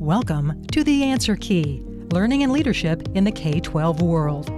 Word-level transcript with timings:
Welcome 0.00 0.64
to 0.68 0.82
The 0.82 1.04
Answer 1.04 1.36
Key 1.36 1.82
Learning 2.10 2.42
and 2.42 2.50
Leadership 2.50 3.06
in 3.14 3.24
the 3.24 3.30
K 3.30 3.60
12 3.60 4.00
World. 4.00 4.48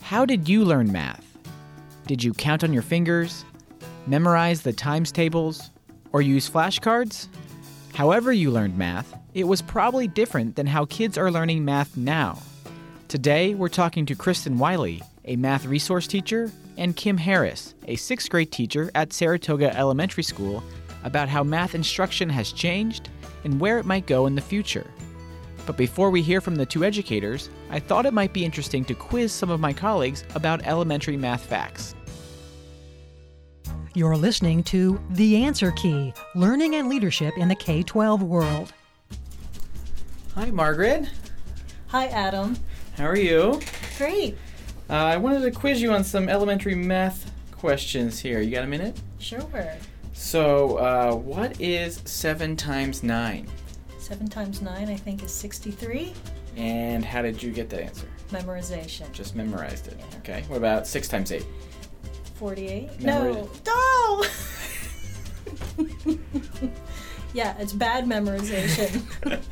How 0.00 0.24
did 0.24 0.48
you 0.48 0.64
learn 0.64 0.90
math? 0.90 1.36
Did 2.06 2.24
you 2.24 2.32
count 2.32 2.64
on 2.64 2.72
your 2.72 2.80
fingers, 2.80 3.44
memorize 4.06 4.62
the 4.62 4.72
times 4.72 5.12
tables, 5.12 5.68
or 6.14 6.22
use 6.22 6.48
flashcards? 6.48 7.28
However, 7.92 8.32
you 8.32 8.50
learned 8.50 8.78
math, 8.78 9.14
it 9.34 9.44
was 9.44 9.60
probably 9.60 10.08
different 10.08 10.56
than 10.56 10.66
how 10.66 10.86
kids 10.86 11.18
are 11.18 11.30
learning 11.30 11.62
math 11.62 11.98
now. 11.98 12.38
Today, 13.08 13.52
we're 13.52 13.68
talking 13.68 14.06
to 14.06 14.16
Kristin 14.16 14.56
Wiley, 14.56 15.02
a 15.26 15.36
math 15.36 15.66
resource 15.66 16.06
teacher, 16.06 16.50
and 16.78 16.96
Kim 16.96 17.18
Harris, 17.18 17.74
a 17.86 17.96
sixth 17.96 18.30
grade 18.30 18.50
teacher 18.50 18.90
at 18.94 19.12
Saratoga 19.12 19.76
Elementary 19.76 20.22
School, 20.22 20.64
about 21.04 21.28
how 21.28 21.42
math 21.42 21.74
instruction 21.74 22.28
has 22.28 22.52
changed 22.52 23.08
and 23.44 23.60
where 23.60 23.78
it 23.78 23.86
might 23.86 24.06
go 24.06 24.26
in 24.26 24.34
the 24.34 24.40
future. 24.40 24.90
But 25.66 25.76
before 25.76 26.10
we 26.10 26.22
hear 26.22 26.40
from 26.40 26.56
the 26.56 26.66
two 26.66 26.84
educators, 26.84 27.48
I 27.70 27.78
thought 27.78 28.06
it 28.06 28.12
might 28.12 28.32
be 28.32 28.44
interesting 28.44 28.84
to 28.86 28.94
quiz 28.94 29.32
some 29.32 29.50
of 29.50 29.60
my 29.60 29.72
colleagues 29.72 30.24
about 30.34 30.66
elementary 30.66 31.16
math 31.16 31.44
facts. 31.44 31.94
You're 33.94 34.16
listening 34.16 34.62
to 34.64 35.00
The 35.10 35.44
Answer 35.44 35.72
Key 35.72 36.14
Learning 36.34 36.76
and 36.76 36.88
Leadership 36.88 37.36
in 37.36 37.48
the 37.48 37.54
K 37.54 37.82
12 37.82 38.22
World. 38.22 38.72
Hi, 40.34 40.50
Margaret. 40.50 41.08
Hi, 41.88 42.06
Adam. 42.06 42.56
How 42.96 43.06
are 43.06 43.16
you? 43.18 43.60
Great. 43.98 44.36
Uh, 44.88 44.94
I 44.94 45.16
wanted 45.16 45.42
to 45.42 45.50
quiz 45.50 45.82
you 45.82 45.92
on 45.92 46.04
some 46.04 46.28
elementary 46.28 46.74
math 46.74 47.32
questions 47.52 48.20
here. 48.20 48.40
You 48.40 48.50
got 48.50 48.64
a 48.64 48.68
minute? 48.68 48.96
Sure. 49.18 49.40
So, 50.30 50.76
uh, 50.76 51.14
what 51.14 51.58
is 51.62 52.02
7 52.04 52.54
times 52.54 53.02
9? 53.02 53.48
7 53.98 54.28
times 54.28 54.60
9, 54.60 54.88
I 54.88 54.94
think, 54.94 55.22
is 55.24 55.32
63. 55.32 56.12
And 56.58 57.02
how 57.02 57.22
did 57.22 57.42
you 57.42 57.50
get 57.50 57.70
that 57.70 57.80
answer? 57.80 58.06
Memorization. 58.30 59.10
Just 59.12 59.34
memorized 59.34 59.88
it. 59.88 59.98
Okay. 60.18 60.44
What 60.48 60.58
about 60.58 60.86
6 60.86 61.08
times 61.08 61.32
8? 61.32 61.42
48? 62.34 62.98
Memori- 62.98 63.48
No. 63.66 64.24
No! 66.06 66.18
yeah, 67.32 67.56
it's 67.58 67.72
bad 67.72 68.04
memorization. 68.04 69.02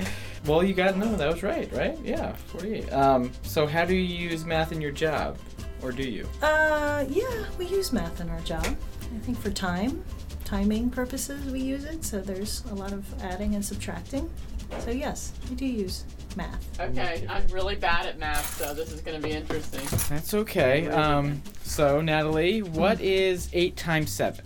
Well, 0.47 0.63
you 0.63 0.73
got 0.73 0.97
no, 0.97 1.17
that 1.17 1.31
was 1.31 1.43
right, 1.43 1.71
right? 1.75 1.99
Yeah, 2.03 2.33
48. 2.47 2.93
Um, 2.93 3.33
so 3.43 3.67
how 3.67 3.85
do 3.85 3.95
you 3.95 4.29
use 4.31 4.45
math 4.47 4.71
in 4.71 4.81
your 4.81 4.93
job? 4.93 5.37
Or 5.83 5.91
do 5.93 6.05
you? 6.05 6.29
uh, 6.41 7.05
yeah, 7.09 7.45
we 7.59 7.67
use 7.67 7.93
math 7.93 8.21
in 8.21 8.31
our 8.31 8.41
job. 8.43 8.65
I 8.65 9.19
think 9.25 9.37
for 9.39 9.51
time, 9.51 10.03
timing 10.49 10.89
purposes, 10.89 11.45
we 11.53 11.61
use 11.61 11.85
it. 11.85 12.03
So 12.03 12.21
there's 12.21 12.65
a 12.71 12.75
lot 12.75 12.93
of 12.93 13.05
adding 13.23 13.55
and 13.55 13.63
subtracting. 13.63 14.31
So, 14.79 14.91
yes, 14.91 15.33
we 15.51 15.57
do 15.57 15.67
use 15.67 16.05
math. 16.37 16.81
Okay, 16.81 17.27
I'm 17.29 17.47
really 17.49 17.75
bad 17.75 18.07
at 18.07 18.19
math, 18.19 18.57
so 18.57 18.73
this 18.73 18.91
is 18.91 19.03
going 19.03 19.21
to 19.21 19.27
be 19.27 19.35
interesting. 19.35 19.81
That's 20.09 20.33
okay. 20.33 20.89
Um, 20.89 21.43
so 21.63 22.01
Natalie, 22.01 22.63
what 22.63 22.99
is 23.01 23.51
8 23.53 23.77
times 23.77 24.11
7? 24.11 24.45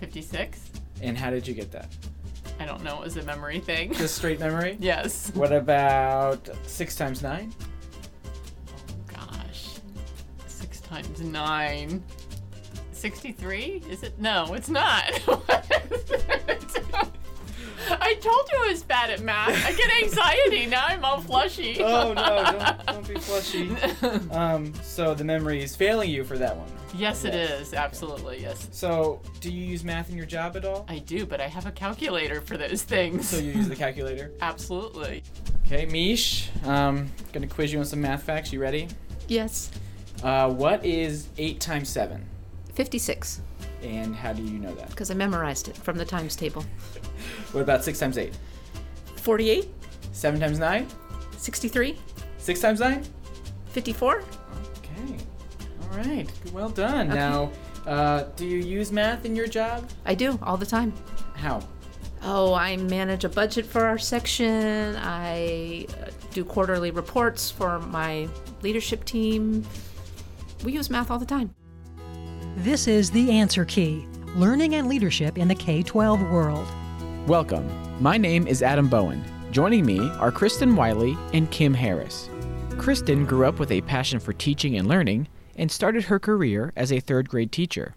56? 0.00 0.70
And 1.02 1.16
how 1.16 1.30
did 1.30 1.46
you 1.46 1.54
get 1.54 1.70
that? 1.70 1.88
I 2.58 2.64
don't 2.64 2.82
know, 2.82 2.96
it 3.00 3.04
was 3.04 3.16
a 3.16 3.22
memory 3.22 3.60
thing. 3.60 3.92
Just 3.92 4.16
straight 4.16 4.40
memory? 4.40 4.76
yes. 4.80 5.30
What 5.34 5.52
about 5.52 6.48
6 6.66 6.96
times 6.96 7.22
9? 7.22 7.54
Gosh. 9.12 9.74
6 10.48 10.80
times 10.80 11.20
9. 11.20 12.02
63? 12.96 13.82
Is 13.88 14.02
it? 14.02 14.18
No, 14.18 14.54
it's 14.54 14.68
not. 14.68 15.12
What 15.26 15.66
is 15.92 16.10
it? 16.10 17.08
I 17.88 18.14
told 18.14 18.48
you 18.52 18.58
I 18.64 18.68
was 18.70 18.82
bad 18.82 19.10
at 19.10 19.20
math. 19.20 19.64
I 19.64 19.72
get 19.72 20.02
anxiety. 20.02 20.66
Now 20.66 20.86
I'm 20.86 21.04
all 21.04 21.20
flushy. 21.20 21.80
Oh 21.80 22.12
no, 22.14 22.44
don't, 22.58 22.86
don't 22.86 23.08
be 23.08 23.14
flushy. 23.14 23.70
Um, 24.36 24.72
so 24.82 25.14
the 25.14 25.22
memory 25.22 25.62
is 25.62 25.76
failing 25.76 26.10
you 26.10 26.24
for 26.24 26.36
that 26.38 26.56
one. 26.56 26.66
yes, 26.96 27.24
it 27.24 27.34
is. 27.34 27.74
Absolutely, 27.74 28.40
yes. 28.42 28.68
So, 28.72 29.20
do 29.40 29.52
you 29.52 29.64
use 29.64 29.84
math 29.84 30.10
in 30.10 30.16
your 30.16 30.26
job 30.26 30.56
at 30.56 30.64
all? 30.64 30.84
I 30.88 30.98
do, 30.98 31.26
but 31.26 31.40
I 31.40 31.46
have 31.46 31.66
a 31.66 31.70
calculator 31.70 32.40
for 32.40 32.56
those 32.56 32.82
things. 32.82 33.28
So 33.28 33.36
you 33.38 33.52
use 33.52 33.68
the 33.68 33.76
calculator? 33.76 34.32
Absolutely. 34.40 35.22
Okay, 35.66 35.86
Mish, 35.86 36.48
um, 36.64 37.08
gonna 37.32 37.46
quiz 37.46 37.72
you 37.72 37.78
on 37.78 37.84
some 37.84 38.00
math 38.00 38.24
facts. 38.24 38.52
You 38.52 38.60
ready? 38.60 38.88
Yes. 39.28 39.70
Uh, 40.22 40.50
what 40.50 40.84
is 40.84 41.28
8 41.38 41.60
times 41.60 41.88
7? 41.88 42.24
56, 42.76 43.40
And 43.82 44.14
how 44.14 44.32
do 44.32 44.42
you 44.42 44.58
know 44.58 44.74
that? 44.74 44.90
because 44.90 45.10
I 45.10 45.14
memorized 45.14 45.68
it 45.68 45.76
from 45.76 45.96
the 45.96 46.04
times 46.04 46.36
table. 46.36 46.64
What 47.52 47.62
about 47.62 47.82
6 47.82 47.98
times 47.98 48.18
8? 48.18 48.36
48, 49.16 49.68
7 50.12 50.38
times 50.40 50.58
9? 50.58 50.86
63, 51.38 51.96
6 52.38 52.60
times 52.60 52.80
9? 52.80 53.02
54. 53.70 54.16
Okay. 54.18 55.16
All 55.82 55.98
right. 55.98 56.30
Well 56.52 56.68
done. 56.68 57.08
Now, 57.08 57.50
uh, 57.86 58.24
do 58.36 58.44
you 58.46 58.58
use 58.58 58.92
math 58.92 59.24
in 59.24 59.34
your 59.34 59.46
job? 59.46 59.88
I 60.04 60.14
do 60.14 60.38
all 60.42 60.56
the 60.58 60.66
time. 60.66 60.92
How? 61.34 61.60
Oh, 62.22 62.52
I 62.54 62.76
manage 62.76 63.24
a 63.24 63.28
budget 63.30 63.64
for 63.64 63.86
our 63.86 63.98
section. 63.98 64.96
I 64.96 65.86
uh, 66.02 66.10
do 66.32 66.44
quarterly 66.44 66.90
reports 66.90 67.50
for 67.50 67.78
my 67.78 68.28
leadership 68.62 69.04
team. 69.04 69.64
We 70.64 70.72
use 70.72 70.90
math 70.90 71.10
all 71.10 71.18
the 71.18 71.26
time. 71.26 71.54
This 72.60 72.88
is 72.88 73.10
The 73.10 73.30
Answer 73.30 73.66
Key 73.66 74.06
Learning 74.34 74.76
and 74.76 74.88
Leadership 74.88 75.36
in 75.36 75.46
the 75.46 75.54
K 75.54 75.82
12 75.82 76.22
World. 76.30 76.66
Welcome. 77.26 77.70
My 78.02 78.16
name 78.16 78.46
is 78.46 78.62
Adam 78.62 78.88
Bowen. 78.88 79.22
Joining 79.52 79.84
me 79.84 79.98
are 80.12 80.32
Kristin 80.32 80.74
Wiley 80.74 81.18
and 81.34 81.50
Kim 81.50 81.74
Harris. 81.74 82.30
Kristin 82.70 83.26
grew 83.26 83.44
up 83.44 83.58
with 83.58 83.70
a 83.70 83.82
passion 83.82 84.18
for 84.18 84.32
teaching 84.32 84.74
and 84.74 84.88
learning 84.88 85.28
and 85.56 85.70
started 85.70 86.04
her 86.04 86.18
career 86.18 86.72
as 86.76 86.90
a 86.90 86.98
third 86.98 87.28
grade 87.28 87.52
teacher. 87.52 87.94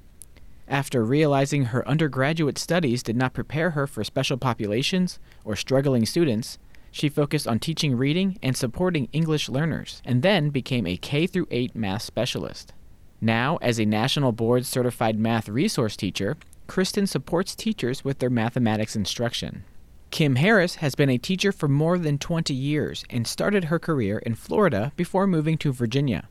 After 0.68 1.06
realizing 1.06 1.66
her 1.66 1.88
undergraduate 1.88 2.58
studies 2.58 3.02
did 3.02 3.16
not 3.16 3.34
prepare 3.34 3.69
her 3.69 3.88
for 3.88 4.03
special 4.03 4.36
populations 4.36 5.19
or 5.46 5.56
struggling 5.56 6.06
students, 6.06 6.58
she 6.92 7.08
focused 7.08 7.48
on 7.48 7.59
teaching 7.59 7.96
reading 7.96 8.38
and 8.44 8.58
supporting 8.58 9.08
English 9.14 9.48
learners, 9.48 10.02
and 10.03 10.22
then 10.22 10.50
became 10.50 10.86
a 10.86 10.98
K 10.98 11.30
8 11.50 11.75
math 11.75 12.02
specialist. 12.02 12.74
Now, 13.22 13.57
as 13.57 13.80
a 13.80 13.85
National 13.85 14.31
Board 14.31 14.66
certified 14.66 15.19
math 15.19 15.50
resource 15.50 15.97
teacher, 15.97 16.38
Kristin 16.68 17.07
supports 17.07 17.56
teachers 17.56 18.03
with 18.03 18.19
their 18.19 18.30
mathematics 18.30 18.96
instruction. 18.96 19.63
Kim 20.12 20.38
Harris 20.38 20.75
has 20.75 20.96
been 20.96 21.09
a 21.09 21.18
teacher 21.18 21.52
for 21.52 21.68
more 21.68 21.97
than 21.97 22.18
20 22.18 22.53
years 22.53 23.03
and 23.09 23.28
started 23.28 23.66
her 23.66 23.78
career 23.78 24.19
in 24.19 24.35
Florida 24.35 24.91
before 24.96 25.28
moving 25.28 25.57
to 25.57 25.74
Virginia. 25.74 26.28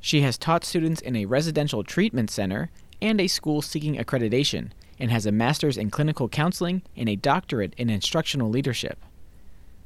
She 0.00 0.22
has 0.22 0.36
taught 0.36 0.64
students 0.64 1.00
in 1.00 1.14
a 1.14 1.26
residential 1.26 1.84
treatment 1.84 2.30
center 2.30 2.70
and 3.00 3.20
a 3.20 3.26
school 3.26 3.62
seeking 3.62 3.96
accreditation 3.96 4.70
and 4.98 5.10
has 5.10 5.26
a 5.26 5.32
master's 5.32 5.78
in 5.78 5.90
clinical 5.90 6.28
counseling 6.28 6.82
and 6.96 7.08
a 7.08 7.16
doctorate 7.16 7.74
in 7.76 7.88
instructional 7.88 8.50
leadership. 8.50 8.98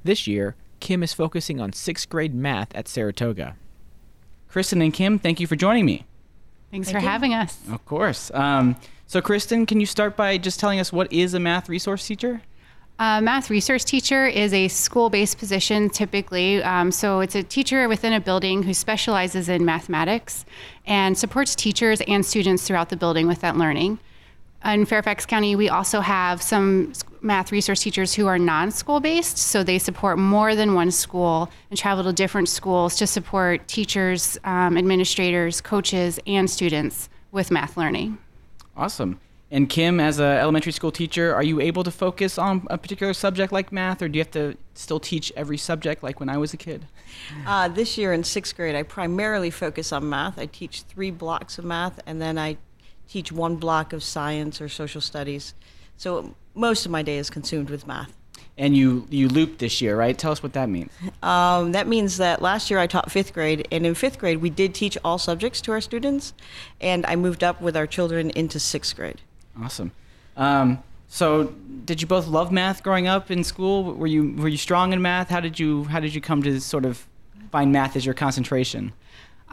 This 0.03 0.27
year, 0.27 0.57
Kim 0.81 1.03
is 1.03 1.13
focusing 1.13 1.61
on 1.61 1.73
sixth 1.73 2.09
grade 2.09 2.35
math 2.35 2.75
at 2.75 2.89
Saratoga. 2.89 3.57
Kristin 4.51 4.83
and 4.83 4.93
Kim, 4.93 5.19
thank 5.19 5.41
you 5.41 5.47
for 5.47 5.57
joining 5.57 5.85
me. 5.87 6.05
Thanks 6.75 6.89
Thank 6.91 6.99
for 6.99 7.05
you. 7.05 7.09
having 7.09 7.35
us. 7.35 7.57
Of 7.71 7.85
course. 7.87 8.33
Um, 8.35 8.75
so, 9.07 9.23
Kristin, 9.23 9.65
can 9.69 9.79
you 9.79 9.87
start 9.87 10.17
by 10.17 10.39
just 10.39 10.59
telling 10.59 10.81
us 10.81 10.93
what 10.93 11.13
is 11.13 11.33
a 11.33 11.39
math 11.39 11.69
resource 11.69 12.05
teacher? 12.05 12.43
A 12.99 13.21
math 13.23 13.49
resource 13.49 13.85
teacher 13.85 14.27
is 14.27 14.53
a 14.53 14.67
school 14.67 15.09
based 15.09 15.39
position 15.39 15.89
typically. 15.89 16.61
Um, 16.65 16.91
so 16.91 17.21
it's 17.21 17.37
a 17.37 17.45
teacher 17.45 17.89
within 17.89 18.13
a 18.13 18.21
building 18.21 18.65
who 18.65 18.75
specializes 18.75 19.49
in 19.49 19.65
mathematics 19.65 20.45
and 20.85 21.17
supports 21.17 21.55
teachers 21.55 22.01
and 22.09 22.27
students 22.27 22.67
throughout 22.67 22.89
the 22.89 22.97
building 22.97 23.29
with 23.29 23.41
that 23.43 23.57
learning. 23.57 24.01
In 24.65 24.85
Fairfax 24.85 25.27
County, 25.27 25.55
we 25.55 25.69
also 25.69 26.01
have 26.01 26.43
some 26.43 26.89
s- 26.91 27.05
math 27.25 27.51
resource 27.51 27.83
teachers 27.83 28.15
who 28.15 28.27
are 28.27 28.39
non 28.39 28.71
school 28.71 29.01
based. 29.01 29.39
So 29.39 29.65
they 29.65 29.79
support 29.79 30.19
more 30.19 30.55
than 30.55 30.75
one 30.75 30.91
school 30.91 31.51
and 31.71 31.79
travel 31.79 32.05
to 32.05 32.13
different 32.13 32.49
schools 32.49 32.97
to 32.97 33.07
support 33.07 33.67
teachers, 33.67 34.39
um, 34.45 34.77
administrators, 34.77 35.61
coaches, 35.61 36.21
and 36.27 36.49
students 36.49 37.09
with 37.33 37.51
math 37.51 37.77
learning. 37.77 38.19
Awesome. 38.77 39.19
And 39.51 39.69
Kim, 39.69 40.01
as 40.01 40.19
an 40.19 40.25
elementary 40.25 40.73
school 40.73 40.91
teacher, 40.91 41.35
are 41.35 41.43
you 41.43 41.61
able 41.61 41.85
to 41.85 41.91
focus 41.91 42.39
on 42.39 42.67
a 42.71 42.79
particular 42.79 43.13
subject 43.13 43.53
like 43.53 43.71
math, 43.71 44.03
or 44.03 44.09
do 44.09 44.17
you 44.17 44.21
have 44.25 44.33
to 44.33 44.57
still 44.75 44.99
teach 44.99 45.33
every 45.37 45.59
subject 45.59 46.03
like 46.03 46.19
when 46.19 46.29
I 46.29 46.37
was 46.39 46.53
a 46.53 46.57
kid? 46.57 46.87
Uh, 47.47 47.69
this 47.69 47.97
year 47.97 48.13
in 48.13 48.25
sixth 48.25 48.57
grade, 48.57 48.75
I 48.75 48.83
primarily 48.83 49.49
focus 49.49 49.93
on 49.93 50.09
math. 50.09 50.37
I 50.37 50.47
teach 50.47 50.83
three 50.83 51.13
blocks 51.13 51.59
of 51.59 51.65
math, 51.65 52.01
and 52.07 52.21
then 52.21 52.39
I 52.39 52.57
teach 53.09 53.31
one 53.31 53.55
block 53.55 53.93
of 53.93 54.03
science 54.03 54.61
or 54.61 54.69
social 54.69 55.01
studies. 55.01 55.55
So 55.97 56.35
most 56.55 56.87
of 56.87 56.93
my 56.93 57.03
day 57.03 57.19
is 57.19 57.31
consumed 57.31 57.71
with 57.71 57.87
math. 57.87 58.13
And 58.57 58.77
you 58.77 59.07
you 59.11 59.29
looped 59.29 59.59
this 59.59 59.81
year, 59.81 59.97
right? 59.97 60.17
Tell 60.17 60.31
us 60.31 60.41
what 60.41 60.53
that 60.53 60.69
means. 60.69 60.93
Um, 61.25 61.73
that 61.73 61.89
means 61.89 62.19
that 62.19 62.41
last 62.41 62.71
year 62.71 62.79
I 62.79 62.87
taught 62.87 63.11
fifth 63.11 63.33
grade, 63.33 63.67
and 63.73 63.85
in 63.85 63.95
fifth 63.97 64.19
grade 64.19 64.39
we 64.39 64.49
did 64.49 64.75
teach 64.77 64.97
all 65.05 65.19
subjects 65.19 65.61
to 65.63 65.73
our 65.73 65.81
students, 65.81 66.35
and 66.81 67.05
I 67.07 67.17
moved 67.17 67.43
up 67.43 67.61
with 67.61 67.77
our 67.77 67.87
children 67.87 68.31
into 68.31 68.61
sixth 68.61 68.95
grade. 68.95 69.21
Awesome. 69.61 69.91
Um, 70.37 70.79
So, 71.09 71.53
did 71.85 72.01
you 72.01 72.09
both 72.09 72.27
love 72.27 72.51
math 72.51 72.83
growing 72.83 73.07
up 73.09 73.31
in 73.31 73.45
school? 73.45 73.85
Were 73.95 74.07
you 74.07 74.33
were 74.37 74.49
you 74.49 74.57
strong 74.57 74.93
in 74.93 75.03
math? 75.03 75.31
How 75.31 75.41
did 75.41 75.59
you 75.59 75.85
how 75.85 75.99
did 75.99 76.15
you 76.15 76.21
come 76.21 76.43
to 76.45 76.61
sort 76.61 76.85
of 76.85 77.07
find 77.51 77.73
math 77.73 77.97
as 77.97 78.05
your 78.07 78.15
concentration? 78.15 78.93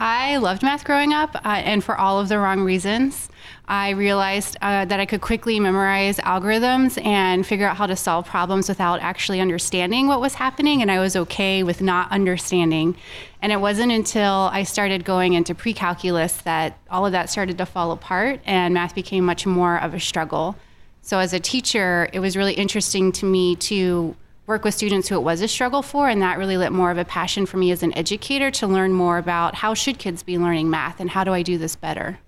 I 0.04 0.38
loved 0.38 0.64
math 0.64 0.84
growing 0.84 1.14
up, 1.14 1.36
uh, 1.36 1.62
and 1.64 1.84
for 1.84 1.96
all 1.96 2.20
of 2.20 2.28
the 2.28 2.40
wrong 2.40 2.62
reasons. 2.62 3.30
I 3.68 3.92
realized 3.92 4.58
uh, 4.60 4.86
that 4.86 5.00
I 5.00 5.06
could 5.06 5.22
quickly 5.22 5.60
memorize 5.60 6.18
algorithms 6.18 7.00
and 7.06 7.46
figure 7.46 7.68
out 7.68 7.78
how 7.78 7.86
to 7.86 7.96
solve 7.96 8.26
problems 8.26 8.68
without 8.68 9.00
actually 9.02 9.40
understanding 9.40 10.08
what 10.08 10.20
was 10.20 10.34
happening, 10.34 10.82
and 10.82 10.90
I 10.90 11.00
was 11.00 11.16
okay 11.16 11.62
with 11.62 11.82
not 11.82 12.12
understanding. 12.12 12.98
And 13.44 13.52
it 13.52 13.62
wasn't 13.62 13.92
until 13.92 14.50
I 14.52 14.64
started 14.64 15.06
going 15.06 15.34
into 15.34 15.54
pre 15.54 15.72
calculus 15.72 16.34
that 16.38 16.80
all 16.90 17.06
of 17.06 17.12
that 17.12 17.30
started 17.30 17.60
to 17.60 17.68
fall 17.68 17.92
apart, 17.92 18.40
and 18.44 18.74
math 18.74 18.96
became 18.96 19.24
much 19.24 19.46
more 19.46 19.80
of 19.80 19.94
a 19.94 20.00
struggle. 20.00 20.56
So, 21.04 21.20
as 21.20 21.32
a 21.32 21.40
teacher, 21.40 22.10
it 22.12 22.22
was 22.22 22.36
really 22.36 22.54
interesting 22.54 23.12
to 23.12 23.28
me 23.28 23.56
to 23.58 24.16
work 24.48 24.64
with 24.64 24.74
students 24.74 25.08
who 25.08 25.16
it 25.16 25.22
was 25.22 25.42
a 25.42 25.48
struggle 25.48 25.82
for 25.82 26.10
and 26.10 26.22
that 26.22 26.38
really 26.38 26.58
lit 26.58 26.72
more 26.72 26.92
of 26.92 26.98
a 26.98 27.06
passion 27.06 27.46
for 27.46 27.58
me 27.58 27.72
as 27.72 27.84
an 27.84 27.96
educator 27.98 28.50
to 28.52 28.68
learn 28.68 28.92
more 28.92 29.18
about 29.18 29.56
how 29.56 29.74
should 29.74 29.98
kids 29.98 30.24
be 30.24 30.38
learning 30.38 30.70
math 30.70 31.00
and 31.00 31.12
how 31.12 31.24
do 31.24 31.34
I 31.34 31.44
do 31.44 31.58
this 31.58 31.76
better. 31.76 32.20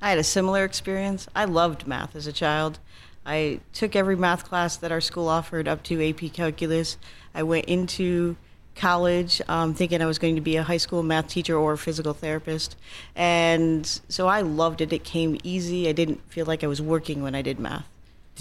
I 0.00 0.10
had 0.10 0.18
a 0.18 0.24
similar 0.24 0.64
experience. 0.64 1.28
I 1.34 1.44
loved 1.44 1.86
math 1.86 2.16
as 2.16 2.26
a 2.26 2.32
child. 2.32 2.78
I 3.24 3.60
took 3.72 3.94
every 3.94 4.16
math 4.16 4.44
class 4.44 4.76
that 4.76 4.90
our 4.90 5.00
school 5.00 5.28
offered 5.28 5.68
up 5.68 5.82
to 5.84 6.08
AP 6.08 6.32
Calculus. 6.32 6.96
I 7.34 7.44
went 7.44 7.66
into 7.66 8.36
college 8.74 9.42
um, 9.48 9.74
thinking 9.74 10.00
I 10.00 10.06
was 10.06 10.18
going 10.18 10.34
to 10.34 10.40
be 10.40 10.56
a 10.56 10.62
high 10.62 10.78
school 10.78 11.02
math 11.02 11.28
teacher 11.28 11.56
or 11.56 11.72
a 11.74 11.78
physical 11.78 12.14
therapist. 12.14 12.76
And 13.14 13.86
so 14.08 14.26
I 14.26 14.40
loved 14.40 14.80
it. 14.80 14.92
It 14.92 15.04
came 15.04 15.38
easy. 15.44 15.88
I 15.88 15.92
didn't 15.92 16.20
feel 16.30 16.46
like 16.46 16.64
I 16.64 16.66
was 16.66 16.80
working 16.80 17.22
when 17.22 17.34
I 17.34 17.42
did 17.42 17.60
math 17.60 17.86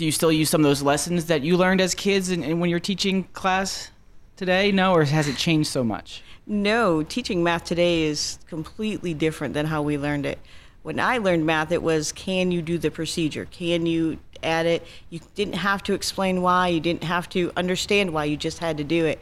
do 0.01 0.05
you 0.07 0.11
still 0.11 0.31
use 0.31 0.49
some 0.49 0.61
of 0.61 0.65
those 0.65 0.81
lessons 0.81 1.25
that 1.25 1.43
you 1.43 1.55
learned 1.55 1.79
as 1.79 1.93
kids 1.93 2.31
and, 2.31 2.43
and 2.43 2.59
when 2.59 2.71
you're 2.71 2.79
teaching 2.79 3.23
class 3.33 3.91
today? 4.35 4.71
No, 4.71 4.93
or 4.95 5.03
has 5.03 5.27
it 5.27 5.37
changed 5.37 5.69
so 5.69 5.83
much? 5.83 6.23
No, 6.47 7.03
teaching 7.03 7.43
math 7.43 7.65
today 7.65 8.01
is 8.01 8.39
completely 8.47 9.13
different 9.13 9.53
than 9.53 9.67
how 9.67 9.83
we 9.83 9.99
learned 9.99 10.25
it. 10.25 10.39
When 10.81 10.99
I 10.99 11.19
learned 11.19 11.45
math, 11.45 11.71
it 11.71 11.83
was 11.83 12.11
can 12.11 12.51
you 12.51 12.63
do 12.63 12.79
the 12.79 12.89
procedure? 12.89 13.45
Can 13.51 13.85
you 13.85 14.17
add 14.41 14.65
it? 14.65 14.83
You 15.11 15.19
didn't 15.35 15.53
have 15.53 15.83
to 15.83 15.93
explain 15.93 16.41
why, 16.41 16.69
you 16.69 16.79
didn't 16.79 17.03
have 17.03 17.29
to 17.29 17.51
understand 17.55 18.11
why, 18.11 18.25
you 18.25 18.37
just 18.37 18.57
had 18.57 18.79
to 18.79 18.83
do 18.83 19.05
it. 19.05 19.21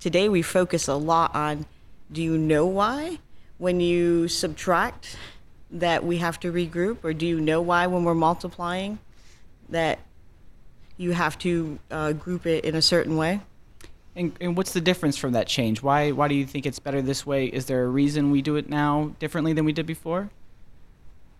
Today, 0.00 0.28
we 0.28 0.42
focus 0.42 0.86
a 0.86 0.96
lot 0.96 1.34
on 1.34 1.64
do 2.12 2.22
you 2.22 2.36
know 2.36 2.66
why? 2.66 3.20
When 3.56 3.80
you 3.80 4.28
subtract, 4.28 5.16
that 5.70 6.04
we 6.04 6.18
have 6.18 6.38
to 6.40 6.52
regroup, 6.52 6.98
or 7.04 7.14
do 7.14 7.24
you 7.24 7.40
know 7.40 7.62
why 7.62 7.86
when 7.86 8.04
we're 8.04 8.14
multiplying? 8.14 8.98
that 9.70 10.00
you 11.00 11.12
have 11.12 11.38
to 11.38 11.78
uh, 11.90 12.12
group 12.12 12.44
it 12.44 12.62
in 12.66 12.74
a 12.74 12.82
certain 12.82 13.16
way. 13.16 13.40
And, 14.14 14.36
and 14.38 14.54
what's 14.54 14.74
the 14.74 14.82
difference 14.82 15.16
from 15.16 15.32
that 15.32 15.46
change? 15.46 15.82
Why 15.82 16.10
why 16.10 16.28
do 16.28 16.34
you 16.34 16.44
think 16.44 16.66
it's 16.66 16.78
better 16.78 17.00
this 17.00 17.24
way? 17.24 17.46
Is 17.46 17.64
there 17.66 17.84
a 17.84 17.88
reason 17.88 18.30
we 18.30 18.42
do 18.42 18.56
it 18.56 18.68
now 18.68 19.14
differently 19.18 19.54
than 19.54 19.64
we 19.64 19.72
did 19.72 19.86
before? 19.86 20.28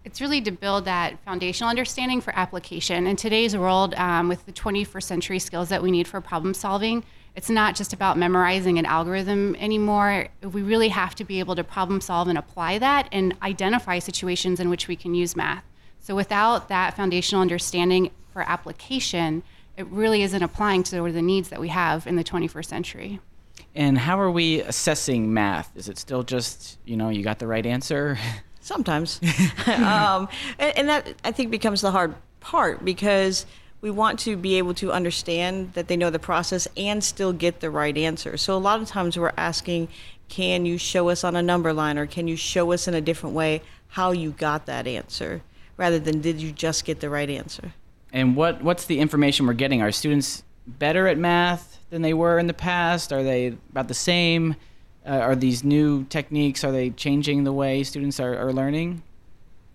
It's 0.03 0.19
really 0.19 0.41
to 0.41 0.51
build 0.51 0.87
that 0.87 1.23
foundational 1.27 1.69
understanding 1.69 2.23
for 2.23 2.35
application. 2.35 3.07
In 3.07 3.17
today's 3.17 3.55
world, 3.55 3.93
um, 3.97 4.29
with 4.29 4.47
the 4.47 4.53
21st 4.53 5.03
century 5.03 5.39
skills 5.39 5.69
that 5.69 5.83
we 5.83 5.91
need 5.91 6.09
for 6.09 6.23
problem 6.23 6.55
solving, 6.55 7.05
it's 7.37 7.51
not 7.51 7.75
just 7.75 7.93
about 7.93 8.17
memorizing 8.17 8.79
an 8.79 8.87
algorithm 8.87 9.55
anymore. 9.57 10.29
We 10.43 10.63
really 10.63 10.89
have 10.89 11.15
to 11.17 11.25
be 11.25 11.39
able 11.39 11.55
to 11.57 11.65
problem 11.65 12.01
solve 12.01 12.29
and 12.29 12.39
apply 12.39 12.79
that 12.79 13.11
and 13.13 13.37
identify 13.43 13.99
situations 13.99 14.59
in 14.59 14.71
which 14.71 14.89
we 14.89 14.97
can 14.97 15.15
use 15.15 15.37
math. 15.37 15.65
So 15.99 16.17
without 16.17 16.69
that 16.69 16.97
foundational 16.97 17.43
understanding 17.43 18.11
for 18.33 18.43
application, 18.43 19.43
it 19.77 19.87
really 19.87 20.23
isn't 20.23 20.43
applying 20.43 20.83
to 20.85 21.11
the 21.11 21.23
needs 21.23 21.49
that 21.49 21.61
we 21.61 21.69
have 21.69 22.07
in 22.07 22.17
the 22.17 22.25
21st 22.25 22.67
century. 22.67 23.21
And 23.75 23.99
how 23.99 24.21
are 24.21 24.31
we 24.31 24.61
assessing 24.63 25.33
math? 25.33 25.71
Is 25.77 25.89
it 25.89 25.99
still 25.99 26.23
just, 26.23 26.79
you 26.85 26.97
know, 26.97 27.09
you 27.09 27.23
got 27.23 27.39
the 27.39 27.47
right 27.47 27.65
answer? 27.65 28.19
Sometimes. 28.61 29.21
um, 29.67 30.29
and, 30.59 30.77
and 30.77 30.89
that, 30.89 31.15
I 31.25 31.33
think, 31.33 31.51
becomes 31.51 31.81
the 31.81 31.91
hard 31.91 32.15
part 32.41 32.85
because 32.85 33.47
we 33.81 33.91
want 33.91 34.19
to 34.21 34.37
be 34.37 34.59
able 34.59 34.75
to 34.75 34.93
understand 34.93 35.73
that 35.75 35.89
they 35.89 35.97
know 35.97 36.11
the 36.11 36.19
process 36.19 36.69
and 36.77 37.03
still 37.03 37.33
get 37.33 37.61
the 37.61 37.71
right 37.71 37.97
answer. 37.97 38.37
So 38.37 38.57
a 38.57 38.59
lot 38.59 38.81
of 38.83 38.89
times 38.89 39.19
we're 39.19 39.33
asking, 39.37 39.89
can 40.29 40.67
you 40.67 40.77
show 40.77 41.09
us 41.09 41.25
on 41.25 41.35
a 41.37 41.43
number 41.43 41.73
line 41.73 41.97
or 41.97 42.07
can 42.07 42.29
you 42.29 42.37
show 42.37 42.73
us 42.73 42.87
in 42.87 42.95
a 42.95 43.01
different 43.01 43.35
way 43.35 43.63
how 43.89 44.13
you 44.13 44.31
got 44.33 44.67
that 44.67 44.87
answer 44.87 45.43
rather 45.77 45.99
than 45.99 46.21
did 46.21 46.41
you 46.41 46.53
just 46.53 46.85
get 46.85 47.01
the 47.01 47.09
right 47.09 47.31
answer? 47.31 47.73
And 48.13 48.37
what 48.37 48.63
what's 48.63 48.85
the 48.87 48.99
information 48.99 49.47
we're 49.47 49.53
getting? 49.55 49.83
Are 49.83 49.93
students 49.93 50.43
better 50.67 51.07
at 51.07 51.19
math 51.19 51.79
than 51.91 52.03
they 52.03 52.15
were 52.15 52.39
in 52.39 52.47
the 52.47 52.55
past? 52.55 53.13
Are 53.13 53.23
they 53.23 53.49
about 53.71 53.89
the 53.89 53.95
same? 53.95 54.57
Uh, 55.07 55.13
are 55.13 55.37
these 55.37 55.65
new 55.65 56.05
techniques 56.05 56.63
are 56.63 56.73
they 56.73 56.91
changing 56.91 57.45
the 57.45 57.53
way 57.53 57.83
students 57.83 58.21
are, 58.21 58.37
are 58.37 58.53
learning? 58.53 59.03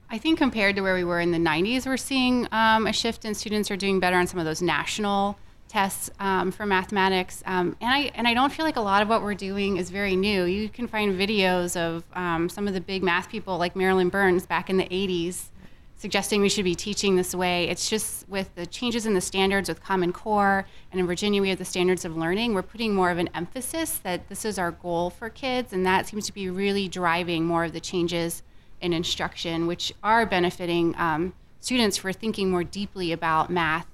I 0.09 0.19
think 0.19 0.37
compared 0.37 0.75
to 0.75 0.81
where 0.81 0.93
we 0.93 1.03
were 1.03 1.19
in 1.19 1.31
the 1.31 1.39
90s, 1.39 1.87
we're 1.87 1.97
seeing 1.97 2.47
um, 2.51 2.85
a 2.85 2.93
shift 2.93 3.25
in 3.25 3.33
students 3.33 3.71
are 3.71 3.75
doing 3.75 3.99
better 3.99 4.17
on 4.17 4.27
some 4.27 4.39
of 4.39 4.45
those 4.45 4.61
national 4.61 5.37
tests 5.67 6.11
um, 6.19 6.51
for 6.51 6.65
mathematics. 6.65 7.41
Um, 7.47 7.75
and 7.81 7.91
I 7.91 8.11
and 8.13 8.27
I 8.27 8.33
don't 8.33 8.53
feel 8.53 8.65
like 8.65 8.75
a 8.75 8.81
lot 8.81 9.01
of 9.01 9.09
what 9.09 9.23
we're 9.23 9.33
doing 9.33 9.77
is 9.77 9.89
very 9.89 10.15
new. 10.15 10.43
You 10.43 10.69
can 10.69 10.87
find 10.87 11.19
videos 11.19 11.75
of 11.75 12.03
um, 12.13 12.49
some 12.49 12.67
of 12.67 12.73
the 12.73 12.81
big 12.81 13.03
math 13.03 13.29
people 13.29 13.57
like 13.57 13.75
Marilyn 13.75 14.09
Burns 14.09 14.45
back 14.45 14.69
in 14.69 14.77
the 14.77 14.85
80s 14.85 15.49
suggesting 15.97 16.41
we 16.41 16.49
should 16.49 16.65
be 16.65 16.75
teaching 16.75 17.15
this 17.15 17.33
way. 17.33 17.69
It's 17.69 17.89
just 17.89 18.27
with 18.27 18.53
the 18.55 18.65
changes 18.65 19.05
in 19.05 19.13
the 19.13 19.21
standards 19.21 19.69
with 19.69 19.81
Common 19.81 20.11
Core, 20.11 20.65
and 20.91 20.99
in 20.99 21.07
Virginia 21.07 21.41
we 21.41 21.49
have 21.49 21.57
the 21.57 21.65
standards 21.65 22.05
of 22.05 22.17
learning, 22.17 22.53
we're 22.53 22.61
putting 22.61 22.93
more 22.93 23.11
of 23.11 23.17
an 23.17 23.29
emphasis 23.33 23.97
that 23.99 24.27
this 24.27 24.45
is 24.45 24.59
our 24.59 24.71
goal 24.71 25.09
for 25.09 25.29
kids, 25.29 25.71
and 25.71 25.85
that 25.85 26.07
seems 26.07 26.25
to 26.25 26.33
be 26.33 26.49
really 26.49 26.87
driving 26.87 27.45
more 27.45 27.63
of 27.63 27.73
the 27.73 27.79
changes 27.79 28.43
in 28.81 28.93
instruction, 28.93 29.67
which 29.67 29.93
are 30.03 30.25
benefiting 30.25 30.93
um, 30.97 31.33
students 31.59 31.97
for 31.97 32.11
thinking 32.11 32.51
more 32.51 32.63
deeply 32.63 33.11
about 33.11 33.49
math 33.49 33.87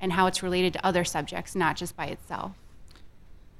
and 0.00 0.12
how 0.12 0.26
it's 0.26 0.42
related 0.42 0.72
to 0.72 0.84
other 0.84 1.04
subjects, 1.04 1.54
not 1.54 1.76
just 1.76 1.96
by 1.96 2.06
itself. 2.06 2.52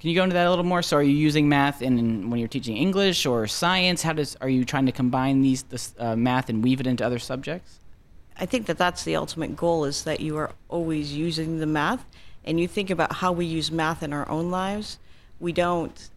Can 0.06 0.12
you 0.12 0.20
go 0.20 0.22
into 0.22 0.34
that 0.34 0.46
a 0.46 0.50
little 0.50 0.64
more? 0.64 0.82
So, 0.82 0.98
are 0.98 1.02
you 1.02 1.16
using 1.16 1.48
math 1.48 1.82
in, 1.82 1.98
in 1.98 2.30
when 2.30 2.38
you're 2.38 2.46
teaching 2.46 2.76
English 2.76 3.26
or 3.26 3.48
science? 3.48 4.02
How 4.02 4.12
does 4.12 4.36
are 4.40 4.48
you 4.48 4.64
trying 4.64 4.86
to 4.86 4.92
combine 4.92 5.42
these 5.42 5.64
this, 5.64 5.96
uh, 5.98 6.14
math 6.14 6.48
and 6.48 6.62
weave 6.62 6.78
it 6.78 6.86
into 6.86 7.04
other 7.04 7.18
subjects? 7.18 7.80
I 8.38 8.46
think 8.46 8.66
that 8.66 8.78
that's 8.78 9.02
the 9.02 9.16
ultimate 9.16 9.56
goal 9.56 9.84
is 9.84 10.04
that 10.04 10.20
you 10.20 10.36
are 10.36 10.52
always 10.68 11.12
using 11.12 11.58
the 11.58 11.66
math, 11.66 12.04
and 12.44 12.60
you 12.60 12.68
think 12.68 12.88
about 12.88 13.14
how 13.14 13.32
we 13.32 13.46
use 13.46 13.72
math 13.72 14.04
in 14.04 14.12
our 14.12 14.28
own 14.28 14.48
lives. 14.48 15.00
We 15.40 15.50
don't 15.50 16.08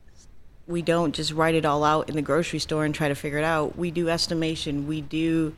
we 0.68 0.84
don't 0.84 1.16
just 1.16 1.34
write 1.34 1.56
it 1.56 1.66
all 1.66 1.84
out 1.84 2.10
in 2.10 2.16
the 2.16 2.22
grocery 2.22 2.60
store 2.60 2.86
and 2.86 2.94
try 2.94 3.08
to 3.08 3.16
figure 3.16 3.40
it 3.40 3.44
out. 3.44 3.76
We 3.76 3.90
do 3.90 4.08
estimation. 4.08 4.86
We 4.86 5.02
do 5.02 5.56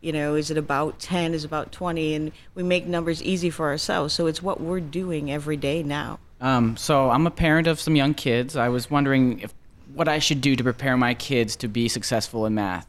you 0.00 0.12
know, 0.12 0.34
is 0.34 0.50
it 0.50 0.58
about 0.58 0.98
10, 0.98 1.32
is 1.32 1.44
it 1.44 1.46
about 1.46 1.72
20? 1.72 2.14
And 2.14 2.32
we 2.54 2.62
make 2.62 2.86
numbers 2.86 3.22
easy 3.22 3.50
for 3.50 3.68
ourselves. 3.68 4.12
So 4.12 4.26
it's 4.26 4.42
what 4.42 4.60
we're 4.60 4.80
doing 4.80 5.30
every 5.30 5.56
day 5.56 5.82
now. 5.82 6.18
Um, 6.42 6.76
so 6.76 7.08
I'm 7.08 7.26
a 7.26 7.30
parent 7.30 7.68
of 7.68 7.80
some 7.80 7.94
young 7.94 8.14
kids. 8.14 8.56
I 8.56 8.68
was 8.68 8.90
wondering 8.90 9.38
if 9.40 9.54
what 9.94 10.08
I 10.08 10.18
should 10.18 10.40
do 10.40 10.56
to 10.56 10.64
prepare 10.64 10.96
my 10.96 11.14
kids 11.14 11.54
to 11.56 11.68
be 11.68 11.88
successful 11.88 12.44
in 12.46 12.54
math. 12.54 12.86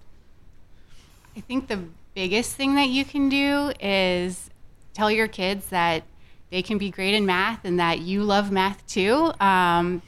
I 1.38 1.41
think 1.41 1.67
the 1.67 1.79
biggest 2.15 2.55
thing 2.55 2.75
that 2.75 2.89
you 2.89 3.05
can 3.05 3.29
do 3.29 3.72
is 3.79 4.50
tell 4.93 5.12
your 5.12 5.27
kids 5.27 5.67
that 5.67 6.03
they 6.50 6.63
can 6.63 6.77
be 6.79 6.89
great 6.89 7.13
in 7.13 7.25
math 7.25 7.63
and 7.63 7.79
that 7.79 8.00
you 8.00 8.24
love 8.24 8.51
math 8.51 8.86
too. 8.88 9.31
Um, 9.39 10.01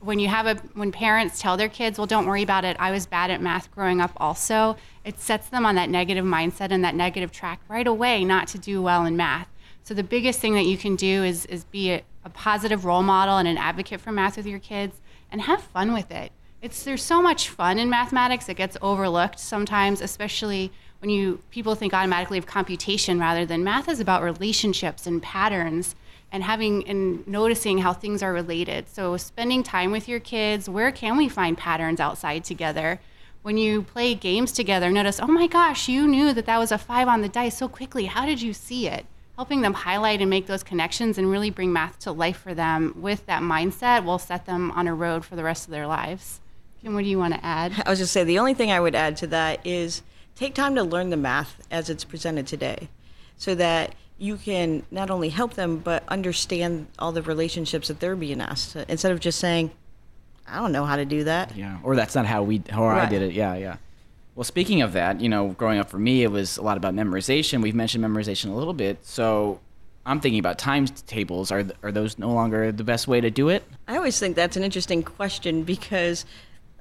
when 0.00 0.18
you 0.18 0.28
have 0.28 0.46
a 0.46 0.56
when 0.74 0.92
parents 0.92 1.40
tell 1.40 1.56
their 1.56 1.68
kids, 1.68 1.98
"Well, 1.98 2.06
don't 2.06 2.26
worry 2.26 2.42
about 2.42 2.64
it. 2.64 2.76
I 2.78 2.90
was 2.90 3.06
bad 3.06 3.30
at 3.30 3.40
math 3.40 3.70
growing 3.70 4.00
up 4.00 4.12
also." 4.18 4.76
It 5.04 5.18
sets 5.18 5.48
them 5.48 5.64
on 5.64 5.74
that 5.76 5.88
negative 5.88 6.24
mindset 6.24 6.70
and 6.70 6.84
that 6.84 6.94
negative 6.94 7.32
track 7.32 7.60
right 7.68 7.86
away 7.86 8.24
not 8.24 8.48
to 8.48 8.58
do 8.58 8.82
well 8.82 9.06
in 9.06 9.16
math. 9.16 9.48
So 9.86 9.94
the 9.94 10.02
biggest 10.02 10.40
thing 10.40 10.54
that 10.54 10.64
you 10.64 10.76
can 10.76 10.96
do 10.96 11.22
is 11.22 11.46
is 11.46 11.62
be 11.62 11.92
a, 11.92 12.02
a 12.24 12.30
positive 12.30 12.84
role 12.84 13.04
model 13.04 13.36
and 13.36 13.46
an 13.46 13.56
advocate 13.56 14.00
for 14.00 14.10
math 14.10 14.36
with 14.36 14.44
your 14.44 14.58
kids 14.58 15.00
and 15.30 15.40
have 15.42 15.62
fun 15.62 15.92
with 15.92 16.10
it. 16.10 16.32
It's 16.60 16.82
there's 16.82 17.04
so 17.04 17.22
much 17.22 17.50
fun 17.50 17.78
in 17.78 17.88
mathematics. 17.88 18.46
that 18.46 18.54
gets 18.54 18.76
overlooked 18.82 19.38
sometimes, 19.38 20.00
especially 20.00 20.72
when 20.98 21.08
you 21.08 21.40
people 21.50 21.76
think 21.76 21.94
automatically 21.94 22.36
of 22.36 22.46
computation 22.46 23.20
rather 23.20 23.46
than 23.46 23.62
math 23.62 23.88
is 23.88 24.00
about 24.00 24.24
relationships 24.24 25.06
and 25.06 25.22
patterns 25.22 25.94
and 26.32 26.42
having 26.42 26.84
and 26.88 27.24
noticing 27.28 27.78
how 27.78 27.92
things 27.92 28.24
are 28.24 28.32
related. 28.32 28.88
So 28.88 29.16
spending 29.16 29.62
time 29.62 29.92
with 29.92 30.08
your 30.08 30.18
kids, 30.18 30.68
where 30.68 30.90
can 30.90 31.16
we 31.16 31.28
find 31.28 31.56
patterns 31.56 32.00
outside 32.00 32.42
together? 32.42 32.98
When 33.42 33.56
you 33.56 33.82
play 33.82 34.16
games 34.16 34.50
together, 34.50 34.90
notice, 34.90 35.20
oh 35.22 35.28
my 35.28 35.46
gosh, 35.46 35.88
you 35.88 36.08
knew 36.08 36.32
that 36.32 36.46
that 36.46 36.58
was 36.58 36.72
a 36.72 36.78
five 36.78 37.06
on 37.06 37.22
the 37.22 37.28
dice 37.28 37.56
so 37.56 37.68
quickly. 37.68 38.06
How 38.06 38.26
did 38.26 38.42
you 38.42 38.52
see 38.52 38.88
it? 38.88 39.06
Helping 39.36 39.60
them 39.60 39.74
highlight 39.74 40.20
and 40.22 40.30
make 40.30 40.46
those 40.46 40.62
connections 40.62 41.18
and 41.18 41.30
really 41.30 41.50
bring 41.50 41.72
math 41.72 41.98
to 42.00 42.12
life 42.12 42.38
for 42.38 42.54
them 42.54 42.94
with 42.96 43.26
that 43.26 43.42
mindset 43.42 44.04
will 44.04 44.18
set 44.18 44.46
them 44.46 44.70
on 44.70 44.88
a 44.88 44.94
road 44.94 45.24
for 45.24 45.36
the 45.36 45.44
rest 45.44 45.66
of 45.66 45.70
their 45.70 45.86
lives. 45.86 46.40
Kim, 46.80 46.94
what 46.94 47.04
do 47.04 47.10
you 47.10 47.18
want 47.18 47.34
to 47.34 47.44
add? 47.44 47.82
I 47.84 47.90
was 47.90 47.98
just 47.98 48.12
say 48.12 48.24
the 48.24 48.38
only 48.38 48.54
thing 48.54 48.72
I 48.72 48.80
would 48.80 48.94
add 48.94 49.16
to 49.18 49.26
that 49.28 49.60
is 49.66 50.02
take 50.36 50.54
time 50.54 50.74
to 50.76 50.82
learn 50.82 51.10
the 51.10 51.16
math 51.18 51.60
as 51.70 51.90
it's 51.90 52.04
presented 52.04 52.46
today, 52.46 52.88
so 53.36 53.54
that 53.56 53.94
you 54.18 54.36
can 54.36 54.82
not 54.90 55.10
only 55.10 55.28
help 55.28 55.54
them 55.54 55.78
but 55.78 56.02
understand 56.08 56.86
all 56.98 57.12
the 57.12 57.22
relationships 57.22 57.88
that 57.88 58.00
they're 58.00 58.16
being 58.16 58.40
asked 58.40 58.72
to, 58.72 58.90
instead 58.90 59.12
of 59.12 59.20
just 59.20 59.38
saying, 59.38 59.70
"I 60.48 60.60
don't 60.60 60.72
know 60.72 60.86
how 60.86 60.96
to 60.96 61.04
do 61.04 61.24
that." 61.24 61.54
Yeah, 61.54 61.78
or 61.82 61.94
that's 61.94 62.14
not 62.14 62.24
how 62.24 62.42
we 62.42 62.62
how 62.70 62.86
I 62.86 63.04
did 63.06 63.20
it. 63.20 63.32
Yeah, 63.32 63.54
yeah. 63.56 63.76
Well, 64.36 64.44
speaking 64.44 64.82
of 64.82 64.92
that, 64.92 65.22
you 65.22 65.30
know, 65.30 65.48
growing 65.48 65.78
up 65.78 65.88
for 65.88 65.98
me, 65.98 66.22
it 66.22 66.30
was 66.30 66.58
a 66.58 66.62
lot 66.62 66.76
about 66.76 66.94
memorization. 66.94 67.62
We've 67.62 67.74
mentioned 67.74 68.04
memorization 68.04 68.50
a 68.50 68.54
little 68.54 68.74
bit, 68.74 68.98
so 69.02 69.60
I'm 70.04 70.20
thinking 70.20 70.38
about 70.38 70.58
timetables. 70.58 71.50
Are 71.50 71.62
th- 71.62 71.74
are 71.82 71.90
those 71.90 72.18
no 72.18 72.30
longer 72.30 72.70
the 72.70 72.84
best 72.84 73.08
way 73.08 73.22
to 73.22 73.30
do 73.30 73.48
it? 73.48 73.64
I 73.88 73.96
always 73.96 74.18
think 74.18 74.36
that's 74.36 74.54
an 74.58 74.62
interesting 74.62 75.02
question 75.02 75.62
because 75.62 76.26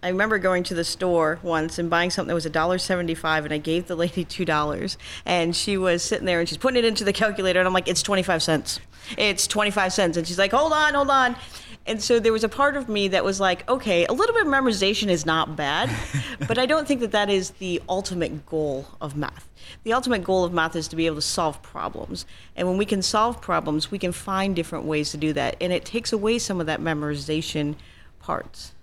I 0.04 0.10
remember 0.10 0.38
going 0.38 0.64
to 0.66 0.76
the 0.76 0.84
store 0.84 1.40
once 1.44 1.80
and 1.80 1.90
buying 1.90 2.10
something 2.10 2.28
that 2.28 2.36
was 2.36 2.46
$1.75 2.46 3.46
and 3.46 3.54
I 3.54 3.58
gave 3.58 3.88
the 3.88 3.96
lady 3.96 4.26
$2 4.26 4.98
and 5.26 5.56
she 5.56 5.78
was 5.78 6.04
sitting 6.04 6.26
there 6.26 6.42
and 6.42 6.50
she's 6.50 6.58
putting 6.58 6.78
it 6.78 6.86
into 6.86 7.06
the 7.06 7.14
calculator 7.14 7.60
and 7.60 7.68
I'm 7.68 7.74
like, 7.74 7.88
it's 7.88 8.04
25 8.04 8.44
cents. 8.44 8.82
It's 9.18 9.48
25 9.48 9.94
cents. 9.94 10.18
And 10.18 10.28
she's 10.28 10.38
like, 10.38 10.52
hold 10.52 10.74
on, 10.74 10.94
hold 10.94 11.10
on. 11.10 11.38
And 11.88 12.01
so 12.01 12.20
there 12.20 12.34
was 12.34 12.44
a 12.44 12.50
part 12.50 12.75
of 12.75 12.89
me 12.89 13.10
that 13.10 13.24
was 13.24 13.39
like, 13.39 13.68
okay, 13.70 14.06
a 14.06 14.12
little 14.12 14.34
bit 14.34 14.48
of 14.48 14.51
memorization 14.51 15.08
is 15.08 15.25
not 15.25 15.56
bad, 15.56 15.89
but 16.48 16.58
I 16.58 16.65
don't 16.65 16.88
think 16.88 17.00
that 17.01 17.12
that 17.12 17.30
is 17.30 17.51
the 17.51 17.82
ultimate 17.88 18.46
goal 18.46 18.88
of 19.00 19.15
math. 19.15 19.48
The 19.84 19.94
ultimate 19.94 20.24
goal 20.24 20.44
of 20.44 20.54
math 20.54 20.75
is 20.75 20.88
to 20.89 20.96
be 20.96 21.06
able 21.06 21.18
to 21.18 21.22
solve 21.22 21.62
problems. 21.62 22.25
And 22.56 22.68
when 22.68 22.77
we 22.77 22.86
can 22.86 23.01
solve 23.01 23.39
problems, 23.39 23.92
we 23.92 24.00
can 24.00 24.12
find 24.12 24.56
different 24.56 24.86
ways 24.86 25.12
to 25.12 25.18
do 25.18 25.32
that. 25.34 25.58
And 25.62 25.72
it 25.72 25.86
takes 25.86 26.12
away 26.12 26.39
some 26.39 26.60
of 26.60 26.65
that 26.65 26.82
memorization 26.82 27.75
parts. 28.20 28.74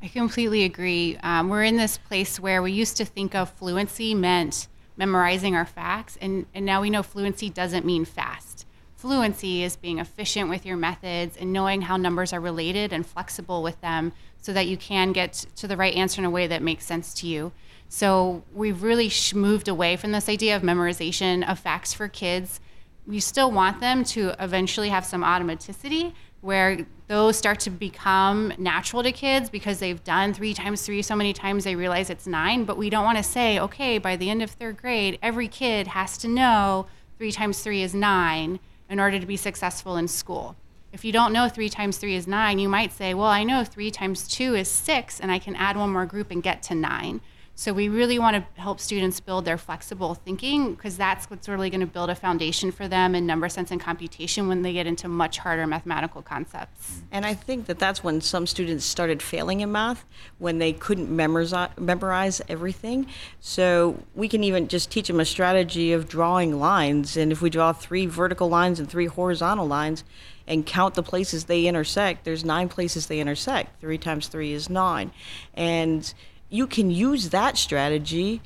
I 0.00 0.08
completely 0.08 0.64
agree. 0.64 1.16
Um, 1.22 1.48
we're 1.48 1.64
in 1.64 1.76
this 1.76 1.96
place 1.96 2.38
where 2.38 2.62
we 2.62 2.72
used 2.72 2.96
to 2.96 3.04
think 3.04 3.34
of 3.34 3.50
fluency 3.50 4.14
meant 4.14 4.68
memorizing 4.96 5.56
our 5.56 5.64
facts, 5.64 6.18
and, 6.20 6.46
and 6.54 6.66
now 6.66 6.82
we 6.82 6.90
know 6.90 7.02
fluency 7.02 7.48
doesn't 7.48 7.86
mean 7.86 8.04
fast. 8.04 8.66
Fluency 9.02 9.64
is 9.64 9.74
being 9.74 9.98
efficient 9.98 10.48
with 10.48 10.64
your 10.64 10.76
methods 10.76 11.36
and 11.36 11.52
knowing 11.52 11.82
how 11.82 11.96
numbers 11.96 12.32
are 12.32 12.38
related 12.38 12.92
and 12.92 13.04
flexible 13.04 13.60
with 13.60 13.80
them 13.80 14.12
so 14.40 14.52
that 14.52 14.68
you 14.68 14.76
can 14.76 15.10
get 15.10 15.44
to 15.56 15.66
the 15.66 15.76
right 15.76 15.92
answer 15.96 16.20
in 16.20 16.24
a 16.24 16.30
way 16.30 16.46
that 16.46 16.62
makes 16.62 16.86
sense 16.86 17.12
to 17.14 17.26
you. 17.26 17.50
So 17.88 18.44
we've 18.54 18.80
really 18.80 19.08
sh- 19.08 19.34
moved 19.34 19.66
away 19.66 19.96
from 19.96 20.12
this 20.12 20.28
idea 20.28 20.54
of 20.54 20.62
memorization 20.62 21.44
of 21.50 21.58
facts 21.58 21.92
for 21.92 22.06
kids. 22.06 22.60
We 23.04 23.18
still 23.18 23.50
want 23.50 23.80
them 23.80 24.04
to 24.04 24.36
eventually 24.38 24.90
have 24.90 25.04
some 25.04 25.24
automaticity 25.24 26.12
where 26.40 26.86
those 27.08 27.36
start 27.36 27.58
to 27.60 27.70
become 27.70 28.52
natural 28.56 29.02
to 29.02 29.10
kids 29.10 29.50
because 29.50 29.80
they've 29.80 30.04
done 30.04 30.32
three 30.32 30.54
times 30.54 30.86
three 30.86 31.02
so 31.02 31.16
many 31.16 31.32
times 31.32 31.64
they 31.64 31.74
realize 31.74 32.08
it's 32.08 32.28
nine. 32.28 32.62
But 32.62 32.76
we 32.76 32.88
don't 32.88 33.04
want 33.04 33.18
to 33.18 33.24
say, 33.24 33.58
okay, 33.58 33.98
by 33.98 34.14
the 34.14 34.30
end 34.30 34.42
of 34.42 34.52
third 34.52 34.76
grade, 34.76 35.18
every 35.20 35.48
kid 35.48 35.88
has 35.88 36.16
to 36.18 36.28
know 36.28 36.86
three 37.18 37.32
times 37.32 37.64
three 37.64 37.82
is 37.82 37.96
nine 37.96 38.60
in 38.92 39.00
order 39.00 39.18
to 39.18 39.24
be 39.24 39.38
successful 39.38 39.96
in 39.96 40.06
school. 40.06 40.54
If 40.92 41.02
you 41.02 41.12
don't 41.12 41.32
know 41.32 41.48
three 41.48 41.70
times 41.70 41.96
three 41.96 42.14
is 42.14 42.26
nine, 42.26 42.58
you 42.58 42.68
might 42.68 42.92
say, 42.92 43.14
well, 43.14 43.26
I 43.26 43.42
know 43.42 43.64
three 43.64 43.90
times 43.90 44.28
two 44.28 44.54
is 44.54 44.68
six, 44.68 45.18
and 45.18 45.32
I 45.32 45.38
can 45.38 45.56
add 45.56 45.78
one 45.78 45.90
more 45.90 46.04
group 46.04 46.30
and 46.30 46.42
get 46.42 46.62
to 46.64 46.74
nine. 46.74 47.22
So 47.54 47.72
we 47.74 47.88
really 47.88 48.18
want 48.18 48.36
to 48.36 48.60
help 48.60 48.80
students 48.80 49.20
build 49.20 49.44
their 49.44 49.58
flexible 49.58 50.14
thinking 50.14 50.74
because 50.74 50.96
that's 50.96 51.28
what's 51.28 51.48
really 51.48 51.68
going 51.68 51.82
to 51.82 51.86
build 51.86 52.08
a 52.08 52.14
foundation 52.14 52.72
for 52.72 52.88
them 52.88 53.14
in 53.14 53.26
number 53.26 53.48
sense 53.50 53.70
and 53.70 53.80
computation 53.80 54.48
when 54.48 54.62
they 54.62 54.72
get 54.72 54.86
into 54.86 55.06
much 55.06 55.38
harder 55.38 55.66
mathematical 55.66 56.22
concepts. 56.22 56.90
Mm-hmm. 56.90 57.06
And 57.12 57.26
I 57.26 57.34
think 57.34 57.66
that 57.66 57.78
that's 57.78 58.02
when 58.02 58.22
some 58.22 58.46
students 58.46 58.86
started 58.86 59.22
failing 59.22 59.60
in 59.60 59.70
math, 59.70 60.04
when 60.38 60.58
they 60.58 60.72
couldn't 60.72 61.14
memorize, 61.14 61.54
memorize 61.78 62.40
everything. 62.48 63.06
So 63.40 64.02
we 64.14 64.28
can 64.28 64.42
even 64.44 64.66
just 64.68 64.90
teach 64.90 65.08
them 65.08 65.20
a 65.20 65.24
strategy 65.26 65.92
of 65.92 66.08
drawing 66.08 66.58
lines. 66.58 67.18
And 67.18 67.30
if 67.30 67.42
we 67.42 67.50
draw 67.50 67.74
three 67.74 68.06
vertical 68.06 68.48
lines 68.48 68.80
and 68.80 68.88
three 68.88 69.06
horizontal 69.06 69.66
lines 69.66 70.04
and 70.46 70.64
count 70.64 70.94
the 70.94 71.02
places 71.02 71.44
they 71.44 71.66
intersect, 71.66 72.24
there's 72.24 72.44
nine 72.44 72.70
places 72.70 73.06
they 73.06 73.20
intersect. 73.20 73.78
Three 73.80 73.98
times 73.98 74.28
three 74.28 74.52
is 74.52 74.70
nine. 74.70 75.12
And 75.54 76.12
you 76.52 76.66
can 76.66 76.90
use 76.90 77.30
that 77.30 77.56
strategy 77.56 78.42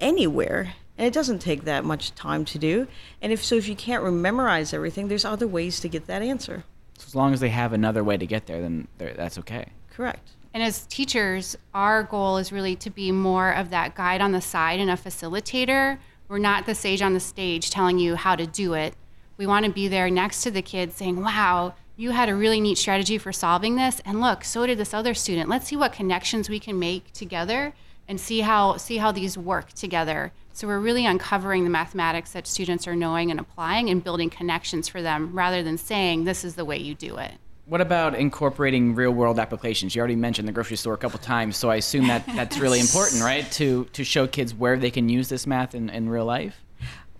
anywhere 0.00 0.74
and 0.98 1.06
it 1.06 1.12
doesn't 1.12 1.38
take 1.38 1.64
that 1.64 1.84
much 1.84 2.14
time 2.14 2.44
to 2.44 2.58
do 2.58 2.86
and 3.22 3.32
if 3.32 3.42
so 3.42 3.54
if 3.54 3.68
you 3.68 3.76
can't 3.76 4.04
memorize 4.12 4.74
everything 4.74 5.08
there's 5.08 5.24
other 5.24 5.46
ways 5.46 5.80
to 5.80 5.88
get 5.88 6.06
that 6.06 6.20
answer 6.20 6.64
So 6.98 7.06
as 7.06 7.14
long 7.14 7.32
as 7.32 7.40
they 7.40 7.48
have 7.50 7.72
another 7.72 8.02
way 8.02 8.16
to 8.16 8.26
get 8.26 8.46
there, 8.46 8.60
then 8.60 8.88
that's 8.98 9.38
okay. 9.38 9.66
correct 9.90 10.32
And 10.52 10.62
as 10.62 10.86
teachers, 10.86 11.56
our 11.74 12.04
goal 12.04 12.38
is 12.38 12.52
really 12.52 12.76
to 12.76 12.90
be 12.90 13.10
more 13.12 13.50
of 13.50 13.70
that 13.70 13.94
guide 13.96 14.20
on 14.20 14.32
the 14.32 14.40
side 14.40 14.78
and 14.78 14.88
a 14.88 14.94
facilitator. 14.94 15.98
We're 16.28 16.38
not 16.38 16.64
the 16.64 16.74
sage 16.74 17.02
on 17.02 17.12
the 17.12 17.20
stage 17.20 17.70
telling 17.70 17.98
you 17.98 18.14
how 18.14 18.36
to 18.36 18.46
do 18.46 18.74
it. 18.74 18.94
We 19.36 19.46
want 19.46 19.66
to 19.66 19.72
be 19.72 19.88
there 19.88 20.08
next 20.10 20.42
to 20.44 20.52
the 20.52 20.62
kids 20.62 20.94
saying, 20.94 21.20
wow, 21.20 21.74
you 21.96 22.10
had 22.10 22.28
a 22.28 22.34
really 22.34 22.60
neat 22.60 22.78
strategy 22.78 23.18
for 23.18 23.32
solving 23.32 23.76
this. 23.76 24.00
And 24.04 24.20
look, 24.20 24.44
so 24.44 24.66
did 24.66 24.78
this 24.78 24.94
other 24.94 25.14
student. 25.14 25.48
Let's 25.48 25.68
see 25.68 25.76
what 25.76 25.92
connections 25.92 26.48
we 26.48 26.58
can 26.58 26.78
make 26.78 27.12
together 27.12 27.72
and 28.08 28.20
see 28.20 28.40
how, 28.40 28.76
see 28.76 28.98
how 28.98 29.12
these 29.12 29.38
work 29.38 29.72
together. 29.72 30.32
So 30.52 30.66
we're 30.66 30.80
really 30.80 31.06
uncovering 31.06 31.64
the 31.64 31.70
mathematics 31.70 32.32
that 32.32 32.46
students 32.46 32.86
are 32.86 32.96
knowing 32.96 33.30
and 33.30 33.40
applying 33.40 33.90
and 33.90 34.02
building 34.02 34.30
connections 34.30 34.88
for 34.88 35.02
them 35.02 35.32
rather 35.32 35.62
than 35.62 35.78
saying, 35.78 36.24
this 36.24 36.44
is 36.44 36.54
the 36.54 36.64
way 36.64 36.76
you 36.78 36.94
do 36.94 37.16
it. 37.16 37.32
What 37.66 37.80
about 37.80 38.14
incorporating 38.14 38.94
real 38.94 39.12
world 39.12 39.38
applications? 39.38 39.94
You 39.94 40.00
already 40.00 40.16
mentioned 40.16 40.46
the 40.46 40.52
grocery 40.52 40.76
store 40.76 40.92
a 40.92 40.98
couple 40.98 41.18
times, 41.18 41.56
so 41.56 41.70
I 41.70 41.76
assume 41.76 42.08
that 42.08 42.26
that's 42.36 42.58
really 42.58 42.78
important, 42.78 43.22
right? 43.22 43.50
To 43.52 43.84
to 43.94 44.04
show 44.04 44.26
kids 44.26 44.52
where 44.52 44.76
they 44.76 44.90
can 44.90 45.08
use 45.08 45.30
this 45.30 45.46
math 45.46 45.74
in, 45.74 45.88
in 45.88 46.10
real 46.10 46.26
life. 46.26 46.62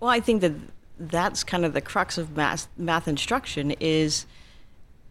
well 0.00 0.10
i 0.10 0.20
think 0.20 0.42
that 0.42 0.52
that's 0.98 1.42
kind 1.42 1.64
of 1.64 1.72
the 1.72 1.80
crux 1.80 2.18
of 2.18 2.36
math 2.36 2.68
math 2.76 3.08
instruction 3.08 3.70
is 3.80 4.26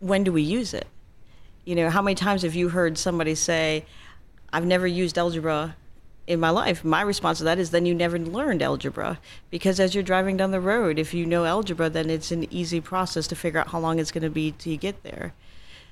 when 0.04 0.26
do 0.26 0.34
we 0.34 0.42
use 0.42 0.74
it? 0.74 0.88
You 1.64 1.76
know 1.76 1.90
how 1.90 2.02
many 2.02 2.16
times 2.16 2.42
have 2.42 2.56
you 2.56 2.70
heard 2.70 2.98
somebody 2.98 3.36
say 3.36 3.86
i've 4.52 4.66
never 4.66 4.86
used 4.86 5.18
algebra 5.18 5.76
in 6.28 6.40
my 6.40 6.50
life. 6.50 6.86
My 6.86 7.02
response 7.02 7.40
to 7.40 7.44
that 7.46 7.58
is 7.58 7.72
then 7.72 7.86
you 7.86 7.94
never 7.94 8.18
learned 8.18 8.62
algebra. 8.62 9.20
Because 9.50 9.78
as 9.78 9.94
you're 9.94 10.04
driving 10.04 10.38
down 10.38 10.52
the 10.52 10.60
road 10.60 11.00
if 11.00 11.14
you 11.14 11.26
know 11.26 11.46
algebra 11.46 11.90
then 11.90 12.10
it's 12.10 12.32
an 12.32 12.52
easy 12.54 12.82
process 12.82 13.28
to 13.28 13.36
figure 13.36 13.62
out 13.62 13.70
how 13.70 13.80
long 13.80 13.98
it's 13.98 14.12
going 14.12 14.24
to 14.24 14.30
be 14.30 14.54
you 14.64 14.76
get 14.76 15.04
there. 15.04 15.34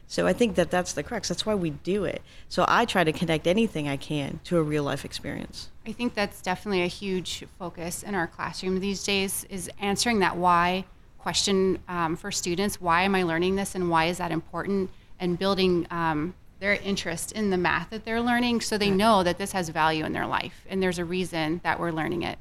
So 0.07 0.27
i 0.27 0.33
think 0.33 0.55
that 0.55 0.69
that's 0.69 0.91
the 0.91 1.03
crux. 1.03 1.29
That's 1.29 1.45
why 1.45 1.55
we 1.55 1.69
do 1.69 2.03
it. 2.03 2.21
So 2.49 2.65
i 2.67 2.83
try 2.83 3.05
to 3.05 3.13
connect 3.13 3.47
anything 3.47 3.87
i 3.87 3.95
can 3.95 4.41
to 4.43 4.57
a 4.57 4.61
real 4.61 4.83
life 4.83 5.05
experience. 5.05 5.69
I 5.87 5.93
think 5.93 6.15
that's 6.15 6.41
definitely 6.41 6.83
a 6.83 6.87
huge 6.87 7.45
focus 7.57 8.03
in 8.03 8.13
our 8.13 8.27
classroom 8.27 8.81
these 8.81 9.05
days 9.05 9.45
is 9.49 9.71
answering 9.79 10.19
that 10.19 10.35
why 10.35 10.83
question 11.21 11.79
um, 11.87 12.15
for 12.15 12.31
students. 12.31 12.81
Why 12.81 13.03
am 13.03 13.15
I 13.15 13.23
learning 13.23 13.55
this 13.55 13.75
and 13.75 13.89
why 13.89 14.05
is 14.05 14.17
that 14.17 14.31
important? 14.31 14.89
And 15.19 15.37
building 15.37 15.85
um, 15.91 16.33
their 16.59 16.73
interest 16.73 17.31
in 17.31 17.49
the 17.49 17.57
math 17.57 17.89
that 17.91 18.05
they're 18.05 18.21
learning 18.21 18.61
so 18.61 18.77
they 18.77 18.89
know 18.89 19.23
that 19.23 19.37
this 19.37 19.51
has 19.51 19.69
value 19.69 20.03
in 20.05 20.13
their 20.13 20.27
life 20.27 20.65
and 20.69 20.81
there's 20.81 20.99
a 20.99 21.05
reason 21.05 21.61
that 21.63 21.79
we're 21.79 21.91
learning 21.91 22.23
it. 22.23 22.37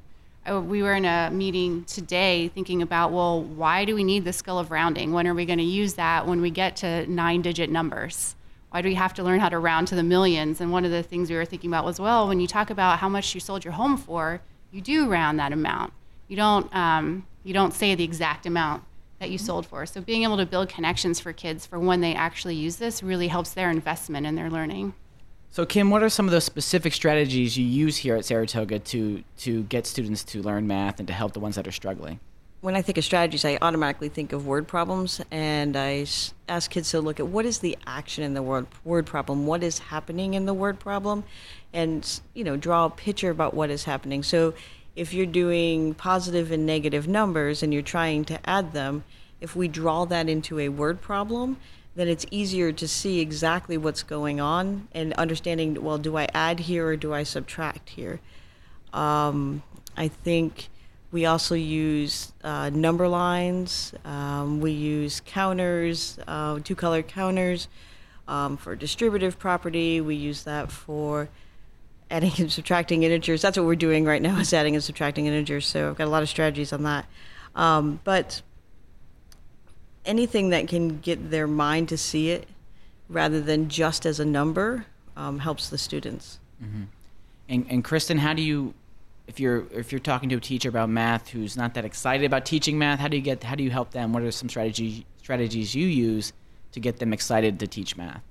Uh, 0.50 0.60
We 0.60 0.82
were 0.82 0.94
in 0.94 1.04
a 1.04 1.30
meeting 1.30 1.84
today 1.84 2.48
thinking 2.48 2.82
about, 2.82 3.12
well, 3.12 3.42
why 3.42 3.84
do 3.84 3.94
we 3.94 4.04
need 4.04 4.24
the 4.24 4.32
skill 4.32 4.58
of 4.58 4.70
rounding? 4.70 5.12
When 5.12 5.26
are 5.26 5.34
we 5.34 5.44
going 5.44 5.58
to 5.58 5.64
use 5.64 5.94
that 5.94 6.26
when 6.26 6.40
we 6.40 6.50
get 6.50 6.76
to 6.76 7.06
nine 7.06 7.42
digit 7.42 7.70
numbers? 7.70 8.34
why 8.70 8.82
do 8.82 8.88
we 8.88 8.94
have 8.94 9.12
to 9.14 9.22
learn 9.22 9.40
how 9.40 9.48
to 9.48 9.58
round 9.58 9.88
to 9.88 9.94
the 9.94 10.02
millions? 10.02 10.60
And 10.60 10.72
one 10.72 10.84
of 10.84 10.90
the 10.90 11.02
things 11.02 11.28
we 11.28 11.36
were 11.36 11.44
thinking 11.44 11.70
about 11.70 11.84
was, 11.84 12.00
well, 12.00 12.28
when 12.28 12.40
you 12.40 12.46
talk 12.46 12.70
about 12.70 13.00
how 13.00 13.08
much 13.08 13.34
you 13.34 13.40
sold 13.40 13.64
your 13.64 13.72
home 13.72 13.96
for, 13.96 14.40
you 14.70 14.80
do 14.80 15.08
round 15.08 15.38
that 15.40 15.52
amount. 15.52 15.92
You 16.28 16.36
don't, 16.36 16.74
um, 16.74 17.26
you 17.44 17.54
don't 17.54 17.74
say 17.74 17.94
the 17.94 18.04
exact 18.04 18.46
amount 18.46 18.84
that 19.18 19.30
you 19.30 19.38
sold 19.38 19.66
for. 19.66 19.84
So 19.86 20.00
being 20.00 20.22
able 20.22 20.38
to 20.38 20.46
build 20.46 20.68
connections 20.68 21.20
for 21.20 21.32
kids 21.32 21.66
for 21.66 21.78
when 21.78 22.00
they 22.00 22.14
actually 22.14 22.54
use 22.54 22.76
this 22.76 23.02
really 23.02 23.28
helps 23.28 23.52
their 23.52 23.70
investment 23.70 24.26
in 24.26 24.34
their 24.34 24.50
learning. 24.50 24.94
So 25.50 25.66
Kim, 25.66 25.90
what 25.90 26.02
are 26.02 26.08
some 26.08 26.26
of 26.26 26.32
those 26.32 26.44
specific 26.44 26.92
strategies 26.92 27.58
you 27.58 27.66
use 27.66 27.98
here 27.98 28.16
at 28.16 28.24
Saratoga 28.24 28.78
to 28.78 29.24
to 29.38 29.64
get 29.64 29.86
students 29.86 30.22
to 30.24 30.42
learn 30.42 30.66
math 30.66 30.98
and 31.00 31.08
to 31.08 31.14
help 31.14 31.32
the 31.32 31.40
ones 31.40 31.56
that 31.56 31.66
are 31.66 31.72
struggling? 31.72 32.20
when 32.60 32.76
I 32.76 32.82
think 32.82 32.98
of 32.98 33.04
strategies, 33.04 33.44
I 33.44 33.58
automatically 33.62 34.10
think 34.10 34.32
of 34.32 34.46
word 34.46 34.68
problems, 34.68 35.20
and 35.30 35.76
I 35.76 36.06
ask 36.48 36.70
kids 36.70 36.90
to 36.90 37.00
look 37.00 37.18
at 37.18 37.26
what 37.26 37.46
is 37.46 37.60
the 37.60 37.76
action 37.86 38.22
in 38.22 38.34
the 38.34 38.42
word 38.42 38.66
word 38.84 39.06
problem, 39.06 39.46
what 39.46 39.62
is 39.62 39.78
happening 39.78 40.34
in 40.34 40.44
the 40.44 40.52
word 40.52 40.78
problem, 40.78 41.24
and 41.72 42.20
you 42.34 42.44
know 42.44 42.56
draw 42.56 42.86
a 42.86 42.90
picture 42.90 43.30
about 43.30 43.54
what 43.54 43.70
is 43.70 43.84
happening. 43.84 44.22
So, 44.22 44.52
if 44.96 45.14
you're 45.14 45.26
doing 45.26 45.94
positive 45.94 46.50
and 46.50 46.66
negative 46.66 47.06
numbers 47.06 47.62
and 47.62 47.72
you're 47.72 47.82
trying 47.82 48.24
to 48.26 48.48
add 48.48 48.72
them, 48.72 49.04
if 49.40 49.56
we 49.56 49.68
draw 49.68 50.04
that 50.04 50.28
into 50.28 50.58
a 50.58 50.68
word 50.68 51.00
problem, 51.00 51.56
then 51.94 52.08
it's 52.08 52.26
easier 52.30 52.72
to 52.72 52.86
see 52.86 53.20
exactly 53.20 53.76
what's 53.76 54.02
going 54.02 54.40
on 54.40 54.88
and 54.92 55.12
understanding. 55.14 55.82
Well, 55.82 55.98
do 55.98 56.16
I 56.16 56.28
add 56.34 56.60
here 56.60 56.86
or 56.86 56.96
do 56.96 57.12
I 57.12 57.22
subtract 57.22 57.90
here? 57.90 58.20
Um, 58.92 59.62
I 59.96 60.08
think 60.08 60.68
we 61.12 61.26
also 61.26 61.54
use 61.54 62.32
uh, 62.44 62.70
number 62.70 63.08
lines. 63.08 63.92
Um, 64.04 64.60
we 64.60 64.70
use 64.70 65.20
counters, 65.24 66.18
uh, 66.26 66.60
two 66.62 66.76
color 66.76 67.02
counters 67.02 67.68
um, 68.28 68.56
for 68.56 68.76
distributive 68.76 69.38
property. 69.38 70.00
We 70.00 70.14
use 70.14 70.44
that 70.44 70.70
for 70.70 71.28
adding 72.10 72.32
and 72.38 72.50
subtracting 72.50 73.02
integers. 73.02 73.42
That's 73.42 73.56
what 73.56 73.66
we're 73.66 73.76
doing 73.76 74.04
right 74.04 74.20
now 74.20 74.38
is 74.38 74.52
adding 74.52 74.74
and 74.74 74.82
subtracting 74.82 75.26
integers. 75.26 75.66
So 75.66 75.88
I've 75.88 75.96
got 75.96 76.06
a 76.06 76.10
lot 76.10 76.22
of 76.22 76.28
strategies 76.28 76.72
on 76.72 76.82
that. 76.82 77.06
Um, 77.54 78.00
but 78.04 78.42
anything 80.04 80.50
that 80.50 80.68
can 80.68 80.98
get 80.98 81.30
their 81.30 81.46
mind 81.46 81.88
to 81.90 81.96
see 81.96 82.30
it 82.30 82.48
rather 83.08 83.40
than 83.40 83.68
just 83.68 84.06
as 84.06 84.20
a 84.20 84.24
number 84.24 84.86
um, 85.16 85.40
helps 85.40 85.68
the 85.68 85.78
students. 85.78 86.38
And, 87.48 87.66
and 87.68 87.84
Kristin, 87.84 88.18
how 88.18 88.34
do 88.34 88.42
you, 88.42 88.74
if 89.26 89.40
you're 89.40 89.64
if 89.72 89.92
you're 89.92 90.00
talking 90.00 90.28
to 90.30 90.36
a 90.36 90.40
teacher 90.40 90.68
about 90.68 90.88
math 90.88 91.28
who's 91.28 91.56
not 91.56 91.74
that 91.74 91.84
excited 91.84 92.24
about 92.24 92.44
teaching 92.44 92.78
math, 92.78 92.98
how 92.98 93.08
do 93.08 93.16
you 93.16 93.22
get 93.22 93.42
how 93.42 93.54
do 93.54 93.62
you 93.62 93.70
help 93.70 93.92
them? 93.92 94.12
What 94.12 94.22
are 94.22 94.30
some 94.30 94.48
strategy 94.48 95.06
strategies 95.18 95.74
you 95.74 95.86
use 95.86 96.32
to 96.72 96.80
get 96.80 96.98
them 96.98 97.12
excited 97.12 97.60
to 97.60 97.66
teach 97.66 97.96
math? 97.96 98.22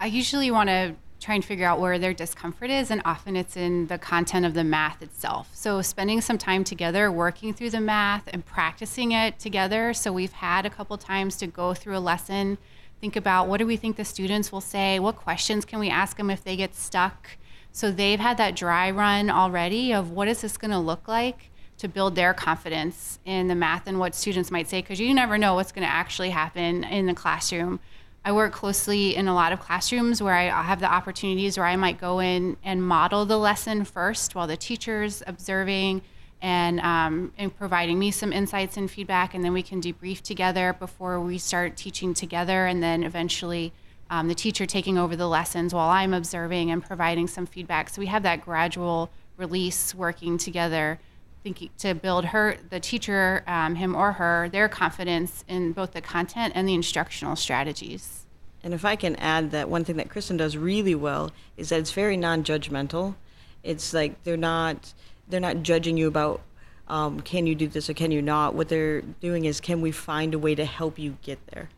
I 0.00 0.06
usually 0.06 0.50
want 0.50 0.68
to 0.68 0.94
try 1.24 1.34
and 1.34 1.44
figure 1.44 1.66
out 1.66 1.80
where 1.80 1.98
their 1.98 2.12
discomfort 2.12 2.68
is, 2.68 2.90
and 2.90 3.00
often 3.06 3.34
it's 3.34 3.56
in 3.56 3.86
the 3.86 3.96
content 3.96 4.44
of 4.44 4.52
the 4.52 4.62
math 4.62 5.00
itself. 5.00 5.48
So, 5.54 5.80
spending 5.80 6.20
some 6.20 6.36
time 6.36 6.64
together, 6.64 7.10
working 7.10 7.54
through 7.54 7.70
the 7.70 7.80
math 7.80 8.28
and 8.28 8.44
practicing 8.44 9.12
it 9.12 9.38
together. 9.38 9.94
So, 9.94 10.12
we've 10.12 10.34
had 10.34 10.66
a 10.66 10.70
couple 10.70 10.98
times 10.98 11.36
to 11.36 11.46
go 11.46 11.72
through 11.72 11.96
a 11.96 11.98
lesson, 11.98 12.58
think 13.00 13.16
about 13.16 13.48
what 13.48 13.56
do 13.56 13.66
we 13.66 13.78
think 13.78 13.96
the 13.96 14.04
students 14.04 14.52
will 14.52 14.60
say, 14.60 14.98
what 14.98 15.16
questions 15.16 15.64
can 15.64 15.78
we 15.78 15.88
ask 15.88 16.18
them 16.18 16.28
if 16.28 16.44
they 16.44 16.56
get 16.56 16.74
stuck. 16.74 17.30
So, 17.72 17.90
they've 17.90 18.20
had 18.20 18.36
that 18.36 18.54
dry 18.54 18.90
run 18.90 19.30
already 19.30 19.94
of 19.94 20.10
what 20.10 20.28
is 20.28 20.42
this 20.42 20.58
going 20.58 20.72
to 20.72 20.78
look 20.78 21.08
like 21.08 21.50
to 21.78 21.88
build 21.88 22.16
their 22.16 22.34
confidence 22.34 23.18
in 23.24 23.48
the 23.48 23.54
math 23.54 23.86
and 23.86 23.98
what 23.98 24.14
students 24.14 24.50
might 24.50 24.68
say, 24.68 24.82
because 24.82 25.00
you 25.00 25.14
never 25.14 25.38
know 25.38 25.54
what's 25.54 25.72
going 25.72 25.86
to 25.86 25.92
actually 25.92 26.30
happen 26.30 26.84
in 26.84 27.06
the 27.06 27.14
classroom. 27.14 27.80
I 28.26 28.32
work 28.32 28.52
closely 28.52 29.14
in 29.14 29.28
a 29.28 29.34
lot 29.34 29.52
of 29.52 29.60
classrooms 29.60 30.22
where 30.22 30.34
I 30.34 30.62
have 30.62 30.80
the 30.80 30.90
opportunities 30.90 31.58
where 31.58 31.66
I 31.66 31.76
might 31.76 32.00
go 32.00 32.20
in 32.20 32.56
and 32.64 32.82
model 32.82 33.26
the 33.26 33.36
lesson 33.36 33.84
first 33.84 34.34
while 34.34 34.46
the 34.46 34.56
teacher's 34.56 35.22
observing 35.26 36.00
and, 36.40 36.80
um, 36.80 37.32
and 37.36 37.54
providing 37.54 37.98
me 37.98 38.10
some 38.10 38.32
insights 38.32 38.78
and 38.78 38.90
feedback. 38.90 39.34
And 39.34 39.44
then 39.44 39.52
we 39.52 39.62
can 39.62 39.82
debrief 39.82 40.22
together 40.22 40.74
before 40.78 41.20
we 41.20 41.36
start 41.36 41.76
teaching 41.76 42.14
together. 42.14 42.64
And 42.64 42.82
then 42.82 43.04
eventually 43.04 43.74
um, 44.08 44.28
the 44.28 44.34
teacher 44.34 44.64
taking 44.64 44.96
over 44.96 45.16
the 45.16 45.28
lessons 45.28 45.74
while 45.74 45.90
I'm 45.90 46.14
observing 46.14 46.70
and 46.70 46.82
providing 46.82 47.26
some 47.26 47.44
feedback. 47.44 47.90
So 47.90 48.00
we 48.00 48.06
have 48.06 48.22
that 48.22 48.40
gradual 48.40 49.10
release 49.36 49.94
working 49.94 50.38
together 50.38 50.98
thinking 51.44 51.68
to 51.76 51.94
build 51.94 52.24
her 52.24 52.56
the 52.70 52.80
teacher 52.80 53.44
um, 53.46 53.74
him 53.76 53.94
or 53.94 54.12
her 54.12 54.48
their 54.48 54.68
confidence 54.68 55.44
in 55.46 55.72
both 55.72 55.92
the 55.92 56.00
content 56.00 56.52
and 56.56 56.66
the 56.66 56.74
instructional 56.74 57.36
strategies 57.36 58.24
And 58.64 58.72
if 58.72 58.84
I 58.84 58.96
can 58.96 59.14
add 59.16 59.50
that 59.50 59.68
one 59.68 59.84
thing 59.84 59.98
that 59.98 60.08
Kristin 60.08 60.38
does 60.38 60.56
really 60.56 60.94
well 60.94 61.30
is 61.58 61.68
that 61.68 61.80
it's 61.80 61.92
very 61.92 62.16
non-judgmental. 62.16 63.14
It's 63.62 63.92
like 63.92 64.24
they're 64.24 64.38
not 64.38 64.94
they're 65.28 65.40
not 65.40 65.62
judging 65.62 65.96
you 65.98 66.08
about 66.08 66.40
um, 66.88 67.20
can 67.20 67.46
you 67.46 67.54
do 67.54 67.68
this 67.68 67.88
or 67.88 67.94
can 67.94 68.10
you 68.10 68.22
not. 68.22 68.54
What 68.54 68.68
they're 68.68 69.02
doing 69.02 69.44
is 69.44 69.60
can 69.60 69.80
we 69.82 69.90
find 69.90 70.34
a 70.34 70.38
way 70.38 70.54
to 70.54 70.64
help 70.64 70.98
you 70.98 71.18
get 71.22 71.38
there. 71.48 71.68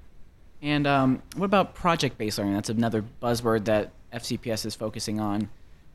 And 0.63 0.87
um, 0.87 1.23
what 1.37 1.47
about 1.47 1.75
project-based 1.75 2.39
learning? 2.39 2.55
That's 2.55 2.71
another 2.71 3.05
buzzword 3.23 3.67
that 3.67 3.91
FCPS 4.13 4.65
is 4.67 4.75
focusing 4.75 5.21
on. 5.21 5.49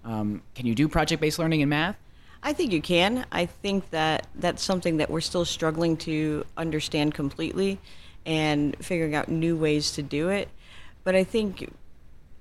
Um, 0.03 0.41
can 0.55 0.65
you 0.65 0.75
do 0.75 0.87
project-based 0.87 1.39
learning 1.39 1.61
in 1.61 1.69
math? 1.69 1.97
I 2.43 2.53
think 2.53 2.71
you 2.71 2.81
can. 2.81 3.25
I 3.31 3.45
think 3.45 3.89
that 3.91 4.27
that's 4.36 4.63
something 4.63 4.98
that 4.98 5.10
we're 5.10 5.21
still 5.21 5.45
struggling 5.45 5.98
to 5.98 6.45
understand 6.57 7.13
completely 7.13 7.79
and 8.25 8.75
figuring 8.83 9.15
out 9.15 9.29
new 9.29 9.55
ways 9.55 9.91
to 9.93 10.01
do 10.01 10.29
it. 10.29 10.50
But 11.03 11.15
I 11.15 11.24
think 11.24 11.71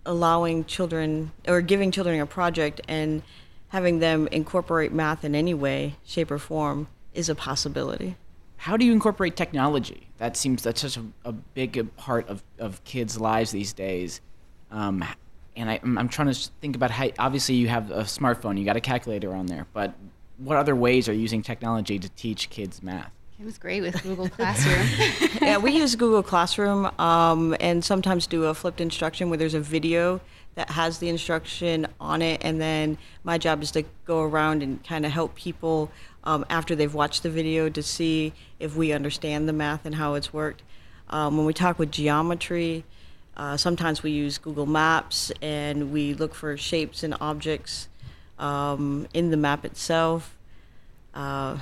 allowing 0.07 0.65
children 0.65 1.33
or 1.47 1.61
giving 1.61 1.91
children 1.91 2.19
a 2.21 2.27
project 2.27 2.81
and 2.89 3.23
having 3.69 3.99
them 3.99 4.27
incorporate 4.33 4.93
math 4.93 5.25
in 5.25 5.35
any 5.35 5.55
way, 5.55 5.97
shape, 6.05 6.31
or 6.31 6.39
form 6.39 6.89
is 7.15 7.29
a 7.29 7.35
possibility. 7.35 8.17
How 8.57 8.77
do 8.77 8.85
you 8.85 8.93
incorporate 8.93 9.37
technology? 9.37 10.09
That 10.19 10.37
seems 10.37 10.63
that's 10.63 10.81
such 10.81 10.97
a, 10.97 11.05
a 11.25 11.33
big 11.33 11.95
part 11.97 12.29
of, 12.29 12.43
of 12.59 12.83
kids' 12.85 13.19
lives 13.19 13.53
these 13.53 13.73
days. 13.73 14.21
Um, 14.71 15.05
and 15.57 15.71
I, 15.71 15.81
I'm, 15.83 15.99
I'm 15.99 16.09
trying 16.09 16.33
to 16.33 16.51
think 16.61 16.77
about 16.77 16.91
how, 16.91 17.09
obviously, 17.19 17.57
you 17.57 17.69
have 17.69 17.91
a 17.91 18.03
smartphone, 18.03 18.59
you 18.59 18.65
got 18.65 18.77
a 18.77 18.81
calculator 18.81 19.35
on 19.35 19.47
there, 19.47 19.67
but 19.73 19.95
what 20.39 20.57
other 20.57 20.75
ways 20.75 21.09
are 21.09 21.13
you 21.13 21.21
using 21.21 21.43
technology 21.43 21.99
to 21.99 22.09
teach 22.11 22.51
kids 22.51 22.83
math? 22.83 23.13
It 23.39 23.47
was 23.47 23.57
great 23.57 23.81
with 23.81 24.03
google 24.03 24.29
classroom 24.29 24.87
yeah, 25.41 25.57
we 25.57 25.73
use 25.73 25.97
Google 25.97 26.23
Classroom 26.23 26.91
um, 26.99 27.57
and 27.59 27.83
sometimes 27.83 28.27
do 28.27 28.45
a 28.45 28.55
flipped 28.55 28.83
instruction 28.83 29.31
where 29.31 29.39
there's 29.39 29.55
a 29.55 29.61
video 29.61 30.21
that 30.57 30.71
has 30.71 30.99
the 30.99 31.09
instruction 31.09 31.87
on 32.01 32.23
it, 32.23 32.41
and 32.45 32.61
then 32.61 32.99
my 33.25 33.39
job 33.39 33.63
is 33.63 33.71
to 33.71 33.85
go 34.05 34.23
around 34.23 34.63
and 34.63 34.85
kind 34.85 35.07
of 35.07 35.13
help 35.13 35.35
people 35.35 35.91
um, 36.25 36.45
after 36.51 36.75
they've 36.75 36.93
watched 36.93 37.23
the 37.23 37.31
video 37.31 37.69
to 37.71 37.83
see 37.83 38.33
if 38.59 38.77
we 38.77 38.93
understand 38.93 39.49
the 39.49 39.53
math 39.53 39.87
and 39.87 39.95
how 39.95 40.15
it's 40.15 40.33
worked. 40.33 40.63
Um, 41.09 41.37
when 41.37 41.47
we 41.47 41.55
talk 41.55 41.79
with 41.79 41.91
geometry, 41.91 42.85
uh, 43.37 43.57
sometimes 43.57 44.03
we 44.03 44.11
use 44.11 44.39
Google 44.39 44.67
Maps 44.67 45.33
and 45.41 45.93
we 45.93 46.15
look 46.15 46.35
for 46.35 46.57
shapes 46.57 47.03
and 47.03 47.15
objects 47.21 47.89
um, 48.39 49.07
in 49.15 49.31
the 49.31 49.37
map 49.37 49.65
itself. 49.65 50.37
Uh, 51.15 51.59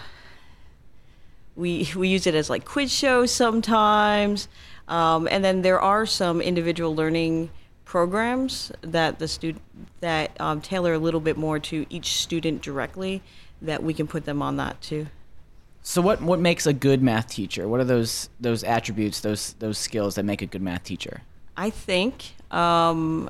we 1.57 1.91
we 1.97 2.09
use 2.09 2.27
it 2.27 2.35
as 2.35 2.49
like 2.49 2.65
quiz 2.65 2.93
shows 2.93 3.31
sometimes, 3.31 4.49
um, 4.87 5.29
and 5.31 5.45
then 5.45 5.63
there 5.63 5.81
are 5.81 6.07
some 6.07 6.41
individual 6.41 6.95
learning 6.95 7.51
programs 7.85 8.71
that 8.83 9.19
the 9.19 9.27
student 9.27 9.63
that 10.01 10.39
um, 10.41 10.61
tailor 10.61 10.95
a 10.95 10.99
little 10.99 11.21
bit 11.21 11.37
more 11.37 11.59
to 11.59 11.87
each 11.91 12.19
student 12.19 12.63
directly 12.63 13.23
that 13.63 13.83
we 13.83 13.95
can 13.95 14.07
put 14.07 14.25
them 14.25 14.41
on 14.43 14.57
that 14.57 14.81
too. 14.81 15.07
So 15.83 16.03
what 16.03 16.21
what 16.21 16.39
makes 16.39 16.67
a 16.67 16.73
good 16.73 17.03
math 17.03 17.29
teacher? 17.29 17.67
What 17.67 17.81
are 17.81 17.85
those 17.85 18.29
those 18.41 18.63
attributes, 18.63 19.21
those 19.21 19.55
those 19.55 19.79
skills 19.79 20.15
that 20.17 20.25
make 20.25 20.43
a 20.43 20.47
good 20.47 20.63
math 20.63 20.85
teacher? 20.85 21.23
I 21.59 21.71
think 21.71 22.37
um, 22.53 23.29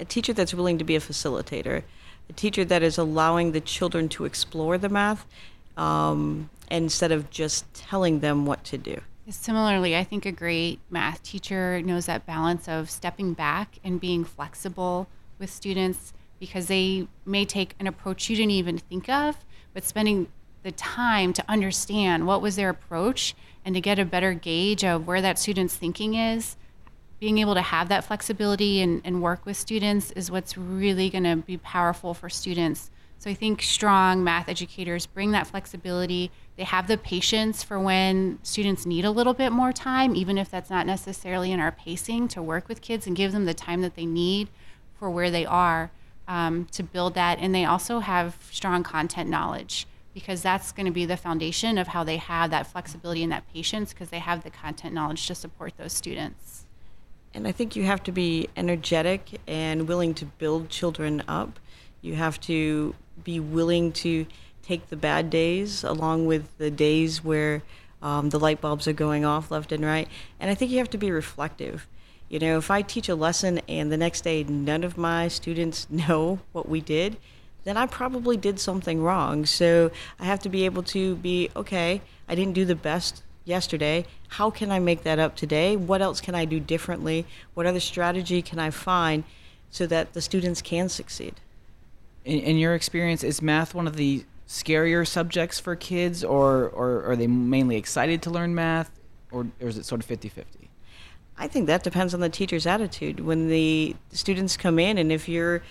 a 0.00 0.04
teacher 0.04 0.32
that's 0.32 0.52
willing 0.52 0.78
to 0.78 0.84
be 0.84 0.96
a 0.96 1.00
facilitator, 1.00 1.84
a 2.28 2.32
teacher 2.32 2.64
that 2.64 2.82
is 2.82 2.98
allowing 2.98 3.52
the 3.52 3.60
children 3.60 4.08
to 4.10 4.24
explore 4.24 4.78
the 4.78 4.88
math 4.88 5.24
um, 5.76 6.50
instead 6.72 7.12
of 7.12 7.30
just 7.30 7.72
telling 7.72 8.18
them 8.18 8.46
what 8.46 8.64
to 8.64 8.78
do. 8.78 9.00
Similarly, 9.30 9.96
I 9.96 10.02
think 10.02 10.26
a 10.26 10.32
great 10.32 10.80
math 10.90 11.22
teacher 11.22 11.80
knows 11.80 12.06
that 12.06 12.26
balance 12.26 12.68
of 12.68 12.90
stepping 12.90 13.32
back 13.32 13.78
and 13.84 14.00
being 14.00 14.24
flexible 14.24 15.06
with 15.38 15.48
students 15.48 16.12
because 16.40 16.66
they 16.66 17.06
may 17.24 17.44
take 17.44 17.76
an 17.78 17.86
approach 17.86 18.28
you 18.28 18.34
didn't 18.34 18.50
even 18.50 18.78
think 18.78 19.08
of, 19.08 19.36
but 19.72 19.84
spending 19.84 20.26
the 20.64 20.72
time 20.72 21.32
to 21.34 21.44
understand 21.48 22.26
what 22.26 22.42
was 22.42 22.56
their 22.56 22.70
approach 22.70 23.36
and 23.64 23.76
to 23.76 23.80
get 23.80 24.00
a 24.00 24.04
better 24.04 24.34
gauge 24.34 24.82
of 24.82 25.06
where 25.06 25.20
that 25.20 25.38
student's 25.38 25.76
thinking 25.76 26.14
is, 26.14 26.56
being 27.22 27.38
able 27.38 27.54
to 27.54 27.62
have 27.62 27.88
that 27.88 28.02
flexibility 28.02 28.80
and, 28.80 29.00
and 29.04 29.22
work 29.22 29.46
with 29.46 29.56
students 29.56 30.10
is 30.10 30.28
what's 30.28 30.58
really 30.58 31.08
going 31.08 31.22
to 31.22 31.36
be 31.36 31.56
powerful 31.56 32.14
for 32.14 32.28
students. 32.28 32.90
So 33.16 33.30
I 33.30 33.34
think 33.34 33.62
strong 33.62 34.24
math 34.24 34.48
educators 34.48 35.06
bring 35.06 35.30
that 35.30 35.46
flexibility. 35.46 36.32
They 36.56 36.64
have 36.64 36.88
the 36.88 36.98
patience 36.98 37.62
for 37.62 37.78
when 37.78 38.40
students 38.42 38.86
need 38.86 39.04
a 39.04 39.12
little 39.12 39.34
bit 39.34 39.52
more 39.52 39.72
time, 39.72 40.16
even 40.16 40.36
if 40.36 40.50
that's 40.50 40.68
not 40.68 40.84
necessarily 40.84 41.52
in 41.52 41.60
our 41.60 41.70
pacing, 41.70 42.26
to 42.26 42.42
work 42.42 42.66
with 42.66 42.80
kids 42.80 43.06
and 43.06 43.14
give 43.14 43.30
them 43.30 43.44
the 43.44 43.54
time 43.54 43.82
that 43.82 43.94
they 43.94 44.04
need 44.04 44.48
for 44.98 45.08
where 45.08 45.30
they 45.30 45.46
are 45.46 45.92
um, 46.26 46.64
to 46.72 46.82
build 46.82 47.14
that. 47.14 47.38
And 47.38 47.54
they 47.54 47.64
also 47.64 48.00
have 48.00 48.36
strong 48.50 48.82
content 48.82 49.30
knowledge 49.30 49.86
because 50.12 50.42
that's 50.42 50.72
going 50.72 50.86
to 50.86 50.92
be 50.92 51.06
the 51.06 51.16
foundation 51.16 51.78
of 51.78 51.86
how 51.86 52.02
they 52.02 52.16
have 52.16 52.50
that 52.50 52.66
flexibility 52.66 53.22
and 53.22 53.30
that 53.30 53.44
patience 53.52 53.92
because 53.92 54.10
they 54.10 54.18
have 54.18 54.42
the 54.42 54.50
content 54.50 54.92
knowledge 54.92 55.24
to 55.28 55.36
support 55.36 55.74
those 55.76 55.92
students. 55.92 56.66
And 57.34 57.46
I 57.46 57.52
think 57.52 57.76
you 57.76 57.84
have 57.84 58.02
to 58.04 58.12
be 58.12 58.48
energetic 58.56 59.40
and 59.46 59.88
willing 59.88 60.14
to 60.14 60.26
build 60.26 60.68
children 60.68 61.22
up. 61.26 61.58
You 62.00 62.14
have 62.16 62.40
to 62.42 62.94
be 63.24 63.40
willing 63.40 63.92
to 63.92 64.26
take 64.62 64.88
the 64.88 64.96
bad 64.96 65.30
days 65.30 65.82
along 65.82 66.26
with 66.26 66.56
the 66.58 66.70
days 66.70 67.24
where 67.24 67.62
um, 68.02 68.30
the 68.30 68.38
light 68.38 68.60
bulbs 68.60 68.86
are 68.86 68.92
going 68.92 69.24
off 69.24 69.50
left 69.50 69.72
and 69.72 69.84
right. 69.84 70.08
And 70.40 70.50
I 70.50 70.54
think 70.54 70.70
you 70.70 70.78
have 70.78 70.90
to 70.90 70.98
be 70.98 71.10
reflective. 71.10 71.86
You 72.28 72.38
know, 72.38 72.58
if 72.58 72.70
I 72.70 72.82
teach 72.82 73.08
a 73.08 73.14
lesson 73.14 73.60
and 73.68 73.92
the 73.92 73.96
next 73.96 74.22
day 74.22 74.44
none 74.44 74.84
of 74.84 74.98
my 74.98 75.28
students 75.28 75.86
know 75.90 76.40
what 76.52 76.68
we 76.68 76.80
did, 76.80 77.16
then 77.64 77.76
I 77.76 77.86
probably 77.86 78.36
did 78.36 78.58
something 78.58 79.02
wrong. 79.02 79.46
So 79.46 79.90
I 80.18 80.24
have 80.24 80.40
to 80.40 80.48
be 80.48 80.64
able 80.64 80.82
to 80.84 81.16
be 81.16 81.50
okay, 81.54 82.02
I 82.28 82.34
didn't 82.34 82.54
do 82.54 82.64
the 82.64 82.74
best 82.74 83.22
yesterday. 83.44 84.06
How 84.28 84.50
can 84.50 84.70
I 84.70 84.78
make 84.78 85.02
that 85.02 85.18
up 85.18 85.36
today? 85.36 85.76
What 85.76 86.02
else 86.02 86.20
can 86.20 86.34
I 86.34 86.44
do 86.44 86.60
differently? 86.60 87.26
What 87.54 87.66
other 87.66 87.80
strategy 87.80 88.42
can 88.42 88.58
I 88.58 88.70
find 88.70 89.24
so 89.70 89.86
that 89.86 90.12
the 90.12 90.20
students 90.20 90.62
can 90.62 90.88
succeed? 90.88 91.34
In, 92.24 92.38
in 92.40 92.56
your 92.56 92.74
experience, 92.74 93.24
is 93.24 93.42
math 93.42 93.74
one 93.74 93.86
of 93.86 93.96
the 93.96 94.24
scarier 94.46 95.06
subjects 95.06 95.58
for 95.58 95.74
kids, 95.74 96.22
or, 96.22 96.68
or 96.68 97.04
are 97.04 97.16
they 97.16 97.26
mainly 97.26 97.76
excited 97.76 98.22
to 98.22 98.30
learn 98.30 98.54
math, 98.54 98.90
or, 99.30 99.46
or 99.60 99.68
is 99.68 99.78
it 99.78 99.84
sort 99.84 100.00
of 100.00 100.06
50 100.06 100.28
50? 100.28 100.68
I 101.38 101.48
think 101.48 101.66
that 101.66 101.82
depends 101.82 102.14
on 102.14 102.20
the 102.20 102.28
teacher's 102.28 102.66
attitude. 102.66 103.20
When 103.20 103.48
the 103.48 103.96
students 104.12 104.56
come 104.56 104.78
in, 104.78 104.98
and 104.98 105.10
if 105.10 105.28
you're 105.28 105.62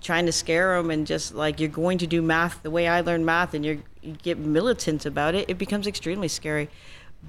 trying 0.00 0.26
to 0.26 0.32
scare 0.32 0.76
them 0.76 0.90
and 0.90 1.06
just 1.06 1.34
like 1.34 1.58
you're 1.58 1.68
going 1.68 1.98
to 1.98 2.06
do 2.06 2.22
math 2.22 2.62
the 2.62 2.70
way 2.70 2.86
I 2.86 3.00
learned 3.00 3.26
math 3.26 3.54
and 3.54 3.64
you're, 3.64 3.78
you 4.02 4.12
get 4.12 4.38
militant 4.38 5.06
about 5.06 5.34
it, 5.34 5.48
it 5.50 5.58
becomes 5.58 5.86
extremely 5.86 6.28
scary. 6.28 6.68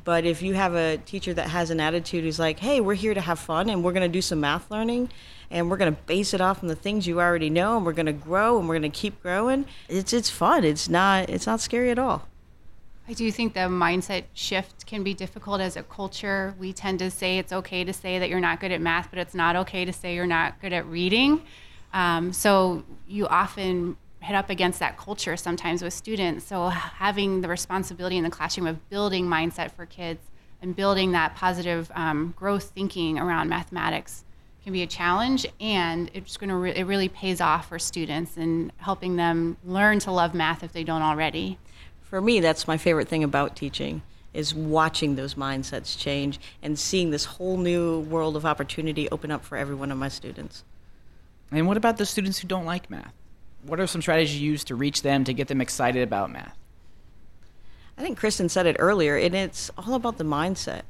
But 0.03 0.25
if 0.25 0.41
you 0.41 0.53
have 0.53 0.75
a 0.75 0.97
teacher 0.97 1.33
that 1.33 1.49
has 1.49 1.71
an 1.71 1.79
attitude 1.79 2.23
who's 2.23 2.39
like, 2.39 2.59
hey, 2.59 2.79
we're 2.79 2.93
here 2.95 3.13
to 3.13 3.21
have 3.21 3.39
fun 3.39 3.69
and 3.69 3.83
we're 3.83 3.93
going 3.93 4.09
to 4.09 4.13
do 4.13 4.21
some 4.21 4.39
math 4.39 4.69
learning 4.69 5.09
and 5.49 5.69
we're 5.69 5.77
going 5.77 5.93
to 5.93 6.01
base 6.03 6.33
it 6.33 6.41
off 6.41 6.61
on 6.63 6.67
the 6.67 6.75
things 6.75 7.07
you 7.07 7.19
already 7.19 7.49
know 7.49 7.77
and 7.77 7.85
we're 7.85 7.93
going 7.93 8.05
to 8.05 8.13
grow 8.13 8.59
and 8.59 8.69
we're 8.69 8.77
going 8.77 8.91
to 8.91 8.97
keep 8.97 9.21
growing, 9.21 9.65
it's, 9.87 10.13
it's 10.13 10.29
fun. 10.29 10.63
It's 10.63 10.87
not, 10.87 11.29
it's 11.29 11.47
not 11.47 11.59
scary 11.59 11.89
at 11.89 11.99
all. 11.99 12.27
I 13.07 13.13
do 13.13 13.31
think 13.31 13.55
the 13.55 13.61
mindset 13.61 14.25
shift 14.35 14.85
can 14.85 15.03
be 15.03 15.15
difficult 15.15 15.61
as 15.61 15.75
a 15.75 15.81
culture. 15.81 16.53
We 16.59 16.73
tend 16.73 16.99
to 16.99 17.09
say 17.09 17.39
it's 17.39 17.51
okay 17.51 17.83
to 17.83 17.91
say 17.91 18.19
that 18.19 18.29
you're 18.29 18.39
not 18.39 18.59
good 18.59 18.71
at 18.71 18.81
math, 18.81 19.09
but 19.09 19.17
it's 19.17 19.33
not 19.33 19.55
okay 19.55 19.83
to 19.83 19.91
say 19.91 20.13
you're 20.13 20.27
not 20.27 20.61
good 20.61 20.73
at 20.73 20.85
reading. 20.85 21.41
Um, 21.91 22.31
so 22.31 22.83
you 23.07 23.27
often 23.27 23.97
hit 24.21 24.35
up 24.35 24.49
against 24.49 24.79
that 24.79 24.97
culture 24.97 25.37
sometimes 25.37 25.81
with 25.81 25.93
students. 25.93 26.45
So 26.45 26.67
having 26.67 27.41
the 27.41 27.47
responsibility 27.47 28.17
in 28.17 28.23
the 28.23 28.29
classroom 28.29 28.67
of 28.67 28.89
building 28.89 29.27
mindset 29.27 29.71
for 29.71 29.85
kids 29.85 30.21
and 30.61 30.75
building 30.75 31.13
that 31.13 31.35
positive 31.35 31.91
um, 31.95 32.33
growth 32.35 32.71
thinking 32.75 33.17
around 33.17 33.49
mathematics 33.49 34.25
can 34.63 34.73
be 34.73 34.81
a 34.81 34.87
challenge, 34.87 35.47
and 35.61 36.11
it's 36.13 36.35
going 36.35 36.49
to 36.49 36.55
re- 36.55 36.75
it 36.75 36.85
really 36.85 37.07
pays 37.07 37.39
off 37.39 37.69
for 37.69 37.79
students 37.79 38.35
and 38.35 38.71
helping 38.77 39.15
them 39.15 39.55
learn 39.63 39.99
to 39.99 40.11
love 40.11 40.33
math 40.33 40.63
if 40.63 40.73
they 40.73 40.83
don't 40.83 41.01
already. 41.01 41.57
For 42.01 42.19
me, 42.19 42.39
that's 42.39 42.67
my 42.67 42.77
favorite 42.77 43.07
thing 43.07 43.23
about 43.23 43.55
teaching 43.55 44.01
is 44.33 44.53
watching 44.53 45.15
those 45.15 45.35
mindsets 45.35 45.97
change 45.97 46.39
and 46.61 46.77
seeing 46.77 47.09
this 47.09 47.25
whole 47.25 47.57
new 47.57 48.01
world 48.01 48.35
of 48.35 48.45
opportunity 48.45 49.09
open 49.09 49.31
up 49.31 49.43
for 49.43 49.57
every 49.57 49.75
one 49.75 49.91
of 49.91 49.97
my 49.97 50.09
students. 50.09 50.63
And 51.51 51.67
what 51.67 51.77
about 51.77 51.97
the 51.97 52.05
students 52.05 52.39
who 52.39 52.47
don't 52.47 52.65
like 52.65 52.89
math? 52.89 53.13
What 53.63 53.79
are 53.79 53.87
some 53.87 54.01
strategies 54.01 54.39
you 54.39 54.51
use 54.51 54.63
to 54.65 54.75
reach 54.75 55.01
them 55.01 55.23
to 55.25 55.33
get 55.33 55.47
them 55.47 55.61
excited 55.61 56.03
about 56.03 56.31
math? 56.31 56.57
I 57.97 58.01
think 58.01 58.19
Kristin 58.19 58.49
said 58.49 58.65
it 58.65 58.77
earlier, 58.79 59.17
and 59.17 59.35
it's 59.35 59.69
all 59.77 59.93
about 59.93 60.17
the 60.17 60.23
mindset. 60.23 60.83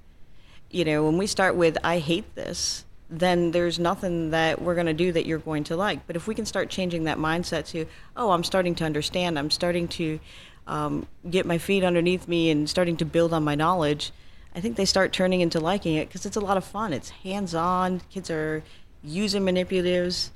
You 0.69 0.85
know, 0.85 1.03
when 1.03 1.17
we 1.17 1.25
start 1.25 1.55
with, 1.55 1.77
I 1.83 1.97
hate 1.97 2.35
this, 2.35 2.85
then 3.09 3.51
there's 3.51 3.79
nothing 3.79 4.29
that 4.29 4.61
we're 4.61 4.75
going 4.75 4.85
to 4.85 4.93
do 4.93 5.11
that 5.11 5.25
you're 5.25 5.39
going 5.39 5.63
to 5.65 5.75
like. 5.75 6.05
But 6.05 6.15
if 6.15 6.27
we 6.27 6.35
can 6.35 6.45
start 6.45 6.69
changing 6.69 7.05
that 7.05 7.17
mindset 7.17 7.65
to, 7.69 7.87
oh, 8.15 8.29
I'm 8.29 8.43
starting 8.43 8.75
to 8.75 8.83
understand, 8.83 9.39
I'm 9.39 9.49
starting 9.49 9.87
to 9.87 10.19
um, 10.67 11.07
get 11.27 11.47
my 11.47 11.57
feet 11.57 11.83
underneath 11.83 12.27
me 12.27 12.51
and 12.51 12.69
starting 12.69 12.97
to 12.97 13.05
build 13.05 13.33
on 13.33 13.43
my 13.43 13.55
knowledge, 13.55 14.11
I 14.55 14.61
think 14.61 14.75
they 14.75 14.85
start 14.85 15.11
turning 15.11 15.41
into 15.41 15.59
liking 15.59 15.95
it 15.95 16.07
because 16.07 16.25
it's 16.25 16.37
a 16.37 16.41
lot 16.41 16.57
of 16.57 16.63
fun. 16.63 16.93
It's 16.93 17.09
hands 17.09 17.55
on, 17.55 18.01
kids 18.11 18.29
are 18.29 18.63
using 19.03 19.43
manipulatives, 19.43 20.29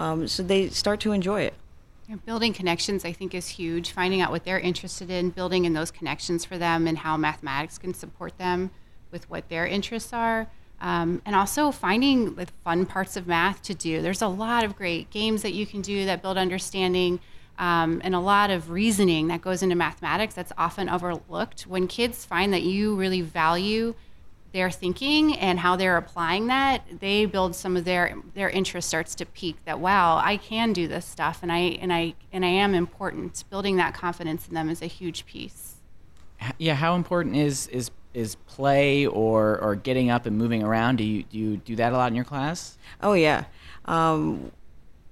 um, 0.00 0.26
so 0.26 0.42
they 0.42 0.70
start 0.70 0.98
to 1.00 1.12
enjoy 1.12 1.42
it. 1.42 1.54
building 2.24 2.54
connections, 2.54 3.04
I 3.04 3.12
think, 3.12 3.34
is 3.34 3.48
huge. 3.48 3.92
Finding 3.92 4.22
out 4.22 4.30
what 4.30 4.44
they're 4.44 4.58
interested 4.58 5.10
in, 5.10 5.28
building 5.28 5.66
in 5.66 5.74
those 5.74 5.90
connections 5.90 6.42
for 6.44 6.56
them, 6.56 6.86
and 6.86 6.96
how 6.96 7.18
mathematics 7.18 7.76
can 7.76 7.92
support 7.92 8.38
them 8.38 8.70
with 9.10 9.28
what 9.28 9.50
their 9.50 9.66
interests 9.66 10.14
are. 10.14 10.46
Um, 10.80 11.20
and 11.26 11.36
also 11.36 11.70
finding 11.70 12.34
the 12.36 12.46
fun 12.64 12.86
parts 12.86 13.18
of 13.18 13.26
math 13.26 13.60
to 13.64 13.74
do. 13.74 14.00
There's 14.00 14.22
a 14.22 14.28
lot 14.28 14.64
of 14.64 14.74
great 14.74 15.10
games 15.10 15.42
that 15.42 15.52
you 15.52 15.66
can 15.66 15.82
do 15.82 16.06
that 16.06 16.22
build 16.22 16.38
understanding 16.38 17.20
um, 17.58 18.00
and 18.02 18.14
a 18.14 18.20
lot 18.20 18.48
of 18.48 18.70
reasoning 18.70 19.28
that 19.28 19.42
goes 19.42 19.62
into 19.62 19.74
mathematics 19.74 20.32
that's 20.32 20.52
often 20.56 20.88
overlooked. 20.88 21.66
When 21.66 21.86
kids 21.86 22.24
find 22.24 22.54
that 22.54 22.62
you 22.62 22.96
really 22.96 23.20
value 23.20 23.94
their 24.52 24.70
thinking 24.70 25.36
and 25.36 25.58
how 25.58 25.76
they're 25.76 25.96
applying 25.96 26.48
that, 26.48 26.82
they 27.00 27.24
build 27.26 27.54
some 27.54 27.76
of 27.76 27.84
their 27.84 28.16
their 28.34 28.50
interest 28.50 28.88
starts 28.88 29.14
to 29.16 29.26
peak. 29.26 29.56
That 29.64 29.80
wow, 29.80 30.16
I 30.16 30.36
can 30.36 30.72
do 30.72 30.88
this 30.88 31.06
stuff, 31.06 31.40
and 31.42 31.52
I 31.52 31.58
and 31.80 31.92
I 31.92 32.14
and 32.32 32.44
I 32.44 32.48
am 32.48 32.74
important. 32.74 33.44
Building 33.50 33.76
that 33.76 33.94
confidence 33.94 34.48
in 34.48 34.54
them 34.54 34.68
is 34.68 34.82
a 34.82 34.86
huge 34.86 35.26
piece. 35.26 35.76
Yeah, 36.58 36.74
how 36.74 36.94
important 36.94 37.36
is 37.36 37.66
is 37.68 37.90
is 38.12 38.34
play 38.46 39.06
or 39.06 39.58
or 39.60 39.76
getting 39.76 40.10
up 40.10 40.26
and 40.26 40.36
moving 40.36 40.62
around? 40.62 40.96
Do 40.96 41.04
you 41.04 41.22
do 41.22 41.38
you 41.38 41.56
do 41.58 41.76
that 41.76 41.92
a 41.92 41.96
lot 41.96 42.08
in 42.08 42.16
your 42.16 42.24
class? 42.24 42.76
Oh 43.02 43.12
yeah. 43.12 43.44
Um, 43.84 44.52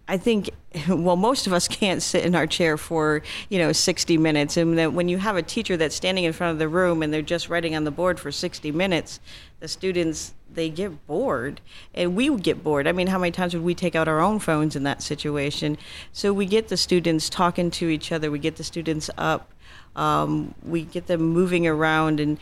I 0.09 0.17
think, 0.17 0.51
well, 0.89 1.17
most 1.17 1.47
of 1.47 1.53
us 1.53 1.69
can't 1.69 2.03
sit 2.03 2.25
in 2.25 2.35
our 2.35 2.47
chair 2.47 2.77
for, 2.77 3.23
you 3.51 3.59
know, 3.59 3.73
60 3.73 4.17
minutes. 4.19 4.57
And 4.57 4.79
that 4.79 4.95
when 4.95 5.09
you 5.09 5.19
have 5.19 5.37
a 5.37 5.43
teacher 5.43 5.77
that's 5.77 5.95
standing 5.95 6.25
in 6.25 6.33
front 6.33 6.53
of 6.53 6.59
the 6.59 6.69
room 6.69 7.03
and 7.03 7.13
they're 7.13 7.23
just 7.23 7.49
writing 7.49 7.77
on 7.77 7.85
the 7.85 7.91
board 7.91 8.19
for 8.19 8.33
60 8.33 8.73
minutes, 8.73 9.21
the 9.61 9.69
students, 9.69 10.33
they 10.51 10.71
get 10.71 11.07
bored. 11.07 11.61
And 11.95 12.17
we 12.17 12.31
would 12.31 12.43
get 12.43 12.65
bored. 12.65 12.87
I 12.87 12.93
mean, 12.93 13.09
how 13.09 13.19
many 13.19 13.33
times 13.33 13.55
would 13.55 13.65
we 13.65 13.75
take 13.75 13.95
out 13.95 14.09
our 14.09 14.21
own 14.21 14.39
phones 14.39 14.75
in 14.75 14.83
that 14.85 15.03
situation? 15.03 15.77
So 16.13 16.33
we 16.33 16.47
get 16.47 16.69
the 16.69 16.77
students 16.79 17.29
talking 17.29 17.71
to 17.73 17.89
each 17.89 18.11
other, 18.11 18.31
we 18.31 18.39
get 18.39 18.57
the 18.57 18.65
students 18.65 19.11
up, 19.19 19.53
um, 19.95 20.55
we 20.65 20.83
get 20.83 21.07
them 21.07 21.21
moving 21.21 21.67
around 21.67 22.19
and 22.19 22.39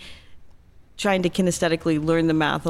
trying 0.97 1.23
to 1.23 1.29
kinesthetically 1.29 2.03
learn 2.03 2.27
the 2.27 2.35
math 2.35 2.67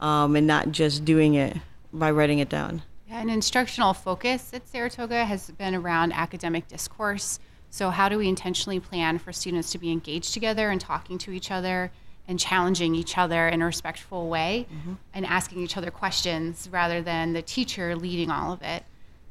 um, 0.00 0.36
and 0.36 0.46
not 0.46 0.72
just 0.72 1.04
doing 1.04 1.34
it 1.34 1.56
by 1.92 2.10
writing 2.10 2.38
it 2.38 2.48
down. 2.48 2.82
An 3.22 3.30
instructional 3.30 3.94
focus 3.94 4.50
at 4.52 4.66
Saratoga 4.66 5.24
has 5.24 5.48
been 5.52 5.76
around 5.76 6.12
academic 6.12 6.66
discourse. 6.66 7.38
So, 7.70 7.90
how 7.90 8.08
do 8.08 8.18
we 8.18 8.26
intentionally 8.26 8.80
plan 8.80 9.20
for 9.20 9.32
students 9.32 9.70
to 9.70 9.78
be 9.78 9.92
engaged 9.92 10.34
together 10.34 10.70
and 10.70 10.80
talking 10.80 11.18
to 11.18 11.30
each 11.30 11.52
other 11.52 11.92
and 12.26 12.36
challenging 12.36 12.96
each 12.96 13.16
other 13.16 13.46
in 13.46 13.62
a 13.62 13.66
respectful 13.66 14.28
way 14.28 14.66
mm-hmm. 14.68 14.94
and 15.14 15.24
asking 15.24 15.60
each 15.60 15.76
other 15.76 15.92
questions 15.92 16.68
rather 16.72 17.00
than 17.00 17.32
the 17.32 17.42
teacher 17.42 17.94
leading 17.94 18.28
all 18.28 18.52
of 18.52 18.60
it? 18.60 18.82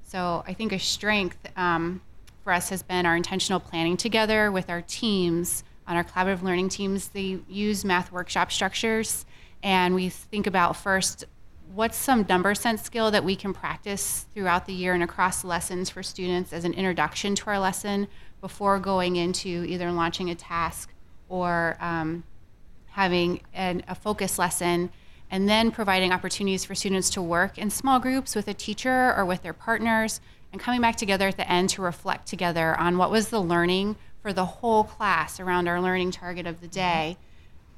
So, 0.07 0.45
I 0.47 0.53
think 0.53 0.71
a 0.71 0.79
strength 0.79 1.45
um, 1.57 1.99
for 2.45 2.53
us 2.53 2.69
has 2.69 2.83
been 2.83 3.05
our 3.05 3.17
intentional 3.17 3.59
planning 3.59 3.97
together 3.97 4.53
with 4.53 4.69
our 4.69 4.83
teams 4.83 5.65
on 5.85 5.97
our 5.97 6.05
collaborative 6.05 6.43
learning 6.43 6.69
teams. 6.69 7.09
They 7.09 7.39
use 7.49 7.83
math 7.83 8.09
workshop 8.09 8.53
structures, 8.53 9.25
and 9.61 9.93
we 9.93 10.07
think 10.07 10.47
about 10.47 10.77
first 10.77 11.25
what's 11.73 11.97
some 11.97 12.25
number 12.27 12.53
sense 12.53 12.81
skill 12.81 13.11
that 13.11 13.23
we 13.23 13.35
can 13.35 13.53
practice 13.53 14.25
throughout 14.33 14.65
the 14.65 14.73
year 14.73 14.93
and 14.93 15.03
across 15.03 15.43
lessons 15.43 15.89
for 15.89 16.03
students 16.03 16.51
as 16.51 16.65
an 16.65 16.73
introduction 16.73 17.33
to 17.35 17.47
our 17.47 17.59
lesson 17.59 18.07
before 18.41 18.79
going 18.79 19.15
into 19.15 19.65
either 19.67 19.91
launching 19.91 20.29
a 20.29 20.35
task 20.35 20.91
or 21.29 21.77
um, 21.79 22.23
having 22.87 23.41
an, 23.53 23.83
a 23.87 23.95
focus 23.95 24.37
lesson 24.37 24.89
and 25.29 25.47
then 25.47 25.71
providing 25.71 26.11
opportunities 26.11 26.65
for 26.65 26.75
students 26.75 27.09
to 27.09 27.21
work 27.21 27.57
in 27.57 27.69
small 27.69 27.99
groups 27.99 28.35
with 28.35 28.47
a 28.49 28.53
teacher 28.53 29.13
or 29.15 29.23
with 29.23 29.41
their 29.41 29.53
partners 29.53 30.19
and 30.51 30.59
coming 30.59 30.81
back 30.81 30.97
together 30.97 31.29
at 31.29 31.37
the 31.37 31.49
end 31.49 31.69
to 31.69 31.81
reflect 31.81 32.27
together 32.27 32.77
on 32.77 32.97
what 32.97 33.09
was 33.09 33.29
the 33.29 33.41
learning 33.41 33.95
for 34.21 34.33
the 34.33 34.45
whole 34.45 34.83
class 34.83 35.39
around 35.39 35.69
our 35.69 35.81
learning 35.81 36.11
target 36.11 36.45
of 36.45 36.59
the 36.59 36.67
day 36.67 37.17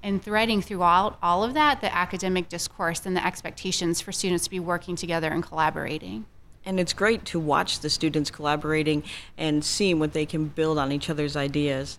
and 0.04 0.22
threading 0.22 0.62
throughout 0.62 1.18
all 1.24 1.44
of 1.44 1.54
that 1.54 1.82
the 1.82 1.94
academic 1.96 2.50
discourse 2.50 3.06
and 3.06 3.16
the 3.16 3.26
expectations 3.26 4.02
for 4.02 4.12
students 4.12 4.44
to 4.44 4.50
be 4.50 4.60
working 4.60 4.96
together 4.96 5.30
and 5.30 5.42
collaborating. 5.42 6.26
And 6.66 6.80
it's 6.80 6.94
great 6.94 7.26
to 7.26 7.40
watch 7.40 7.80
the 7.80 7.90
students 7.90 8.30
collaborating 8.30 9.04
and 9.38 9.66
seeing 9.66 10.00
what 10.00 10.14
they 10.14 10.26
can 10.26 10.46
build 10.46 10.78
on 10.78 10.92
each 10.92 11.10
other's 11.10 11.36
ideas. 11.36 11.98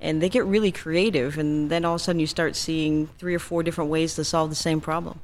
And 0.00 0.22
they 0.22 0.28
get 0.28 0.44
really 0.44 0.72
creative, 0.72 1.38
and 1.38 1.70
then 1.70 1.84
all 1.84 1.94
of 1.94 2.00
a 2.02 2.04
sudden 2.04 2.20
you 2.20 2.26
start 2.26 2.54
seeing 2.54 3.08
three 3.18 3.34
or 3.34 3.38
four 3.38 3.62
different 3.62 3.90
ways 3.90 4.14
to 4.16 4.24
solve 4.24 4.50
the 4.50 4.56
same 4.56 4.80
problem. 4.80 5.20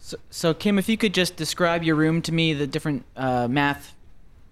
So, 0.00 0.16
so 0.30 0.54
Kim, 0.54 0.78
if 0.78 0.88
you 0.88 0.96
could 0.96 1.14
just 1.14 1.36
describe 1.36 1.84
your 1.84 1.94
room 1.94 2.20
to 2.22 2.32
me, 2.32 2.52
the 2.52 2.66
different 2.66 3.04
uh, 3.16 3.46
math 3.48 3.94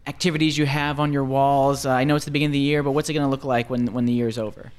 activities 0.07 0.57
you 0.57 0.67
have 0.67 1.01
on 1.01 1.13
your 1.13 1.25
walls. 1.25 1.85
Uh, 1.85 1.91
I 1.91 2.05
know 2.05 2.15
it's 2.15 2.25
the 2.25 2.31
beginning 2.31 2.51
of 2.51 2.53
the 2.53 2.59
year, 2.61 2.83
but 2.83 2.93
what's 2.93 3.09
it 3.09 3.13
going 3.13 3.27
to 3.27 3.31
look 3.31 3.45
like 3.45 3.69
when, 3.69 3.93
when 3.93 4.07
the 4.07 4.13
year's 4.13 4.39
over? 4.39 4.71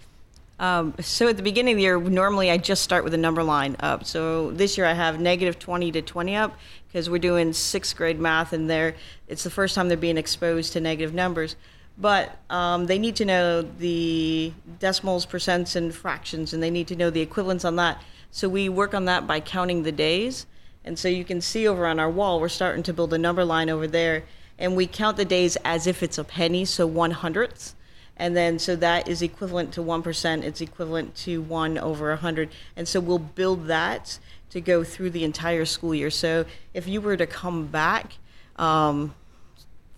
Um, 0.60 0.96
so 1.00 1.28
at 1.28 1.38
the 1.38 1.44
beginning 1.44 1.74
of 1.74 1.78
the 1.78 1.84
year, 1.84 2.00
normally 2.00 2.50
I 2.50 2.58
just 2.58 2.82
start 2.82 3.04
with 3.04 3.14
a 3.14 3.18
number 3.18 3.44
line 3.44 3.76
up. 3.80 4.06
So 4.06 4.52
this 4.52 4.78
year 4.78 4.88
I 4.88 4.94
have 4.94 5.20
negative 5.20 5.60
20 5.60 5.92
to 5.92 6.02
20 6.02 6.36
up 6.36 6.58
because 6.88 7.10
we're 7.10 7.20
doing 7.20 7.54
sixth 7.54 7.96
grade 7.96 8.20
math 8.20 8.54
and 8.54 8.70
they're, 8.70 8.96
it's 9.28 9.44
the 9.44 9.52
first 9.52 9.76
time 9.76 9.88
they're 9.88 9.98
being 9.98 10.18
exposed 10.18 10.74
to 10.74 10.80
negative 10.80 11.14
numbers. 11.14 11.56
But 12.00 12.38
um, 12.50 12.88
they 12.88 12.98
need 12.98 13.16
to 13.18 13.26
know 13.26 13.62
the 13.62 14.54
decimals, 14.80 15.26
percents, 15.26 15.76
and 15.76 15.94
fractions, 15.94 16.54
and 16.54 16.62
they 16.62 16.70
need 16.70 16.88
to 16.90 16.96
know 16.96 17.10
the 17.10 17.22
equivalents 17.22 17.66
on 17.66 17.76
that. 17.78 18.02
So 18.30 18.48
we 18.48 18.70
work 18.70 18.94
on 18.94 19.06
that 19.06 19.26
by 19.26 19.40
counting 19.40 19.82
the 19.84 19.92
days. 19.92 20.46
And 20.86 20.98
so 20.98 21.08
you 21.08 21.26
can 21.26 21.42
see 21.42 21.68
over 21.68 21.88
on 21.88 22.00
our 22.00 22.10
wall, 22.10 22.40
we're 22.40 22.50
starting 22.50 22.84
to 22.84 22.94
build 22.94 23.14
a 23.14 23.18
number 23.18 23.44
line 23.44 23.70
over 23.70 23.88
there. 23.88 24.24
And 24.60 24.76
we 24.76 24.86
count 24.86 25.18
the 25.18 25.26
days 25.26 25.58
as 25.66 25.88
if 25.88 26.04
it's 26.04 26.18
a 26.18 26.24
penny, 26.24 26.66
so 26.66 26.86
one 26.86 27.12
hundredths 27.12 27.76
and 28.18 28.36
then 28.36 28.60
so 28.60 28.76
that 28.76 29.08
is 29.08 29.22
equivalent 29.22 29.72
to 29.74 29.82
1% 29.82 30.44
it's 30.44 30.62
equivalent 30.62 31.16
to 31.16 31.42
1 31.42 31.78
over 31.78 32.10
100 32.10 32.50
and 32.76 32.88
so 32.88 33.00
we'll 33.00 33.20
build 33.20 33.68
that 33.68 34.20
to 34.50 34.62
go 34.62 34.84
through 34.84 35.10
the 35.10 35.24
entire 35.24 35.66
school 35.66 35.94
year. 35.94 36.10
So 36.10 36.46
if 36.74 36.88
you 36.88 37.02
were 37.02 37.18
to 37.18 37.28
come 37.28 37.68
back 37.68 38.14
um, 38.56 39.14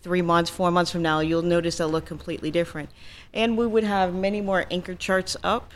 three 0.01 0.21
months 0.21 0.49
four 0.49 0.71
months 0.71 0.91
from 0.91 1.01
now 1.01 1.19
you'll 1.19 1.41
notice 1.41 1.77
they'll 1.77 1.89
look 1.89 2.05
completely 2.05 2.51
different. 2.51 2.89
And 3.33 3.57
we 3.57 3.67
would 3.67 3.83
have 3.83 4.13
many 4.13 4.41
more 4.41 4.65
anchor 4.69 4.95
charts 4.95 5.35
up 5.43 5.71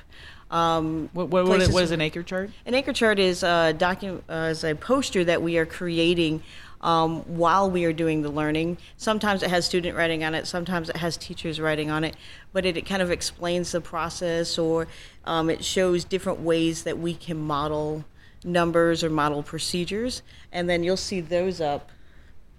um, 0.54 1.10
what, 1.14 1.30
what, 1.30 1.48
what, 1.48 1.62
is, 1.62 1.70
what 1.70 1.84
is 1.84 1.90
an 1.90 2.00
anchor 2.00 2.22
chart? 2.22 2.52
An 2.68 2.76
anchor 2.76 2.94
chart 2.94 3.18
is 3.18 3.42
a 3.42 3.74
document, 3.76 4.24
uh, 4.30 4.50
is 4.52 4.64
a 4.64 4.76
poster 4.76 5.24
that 5.24 5.42
we 5.42 5.58
are 5.58 5.66
creating 5.66 6.44
um, 6.84 7.22
while 7.22 7.72
we 7.72 7.86
are 7.86 7.94
doing 7.94 8.22
the 8.22 8.30
learning. 8.30 8.78
Sometimes 8.98 9.42
it 9.42 9.50
has 9.50 9.66
student 9.66 9.98
writing 9.98 10.24
on 10.24 10.36
it, 10.36 10.46
sometimes 10.46 10.90
it 10.90 10.98
has 10.98 11.18
teachers 11.18 11.60
writing 11.60 11.90
on 11.90 12.04
it, 12.04 12.16
but 12.52 12.66
it, 12.66 12.78
it 12.78 12.86
kind 12.86 13.02
of 13.02 13.10
explains 13.10 13.72
the 13.72 13.82
process 13.82 14.60
or 14.60 14.88
um, 15.26 15.50
it 15.50 15.64
shows 15.64 16.04
different 16.04 16.42
ways 16.42 16.84
that 16.84 17.00
we 17.00 17.16
can 17.16 17.38
model 17.38 18.04
numbers 18.44 19.04
or 19.04 19.10
model 19.10 19.42
procedures. 19.42 20.22
And 20.52 20.70
then 20.70 20.84
you'll 20.84 20.98
see 20.98 21.22
those 21.22 21.62
up 21.62 21.90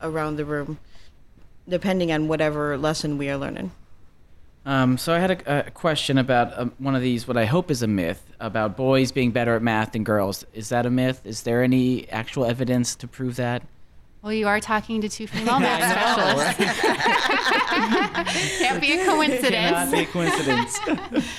around 0.00 0.36
the 0.36 0.44
room 0.44 0.78
depending 1.68 2.10
on 2.10 2.28
whatever 2.28 2.76
lesson 2.76 3.16
we 3.16 3.30
are 3.30 3.36
learning. 3.36 3.70
Um, 4.66 4.96
so 4.96 5.12
I 5.12 5.18
had 5.18 5.30
a, 5.30 5.66
a 5.66 5.70
question 5.70 6.16
about 6.16 6.58
um, 6.58 6.72
one 6.78 6.94
of 6.94 7.02
these, 7.02 7.28
what 7.28 7.36
I 7.36 7.44
hope 7.44 7.70
is 7.70 7.82
a 7.82 7.86
myth 7.86 8.22
about 8.40 8.76
boys 8.78 9.12
being 9.12 9.30
better 9.30 9.54
at 9.56 9.62
math 9.62 9.92
than 9.92 10.04
girls. 10.04 10.46
Is 10.54 10.70
that 10.70 10.86
a 10.86 10.90
myth? 10.90 11.20
Is 11.24 11.42
there 11.42 11.62
any 11.62 12.08
actual 12.08 12.46
evidence 12.46 12.96
to 12.96 13.06
prove 13.06 13.36
that? 13.36 13.62
Well, 14.24 14.32
you 14.32 14.48
are 14.48 14.58
talking 14.58 15.02
to 15.02 15.08
two 15.10 15.26
female 15.26 15.60
math 15.60 16.56
specialists. 16.56 16.80
Can't 18.58 18.80
be 18.80 18.92
a 18.92 19.04
coincidence. 19.04 19.52
Cannot 19.52 19.92
be 19.92 20.00
a 20.00 20.06
coincidence. 20.06 20.80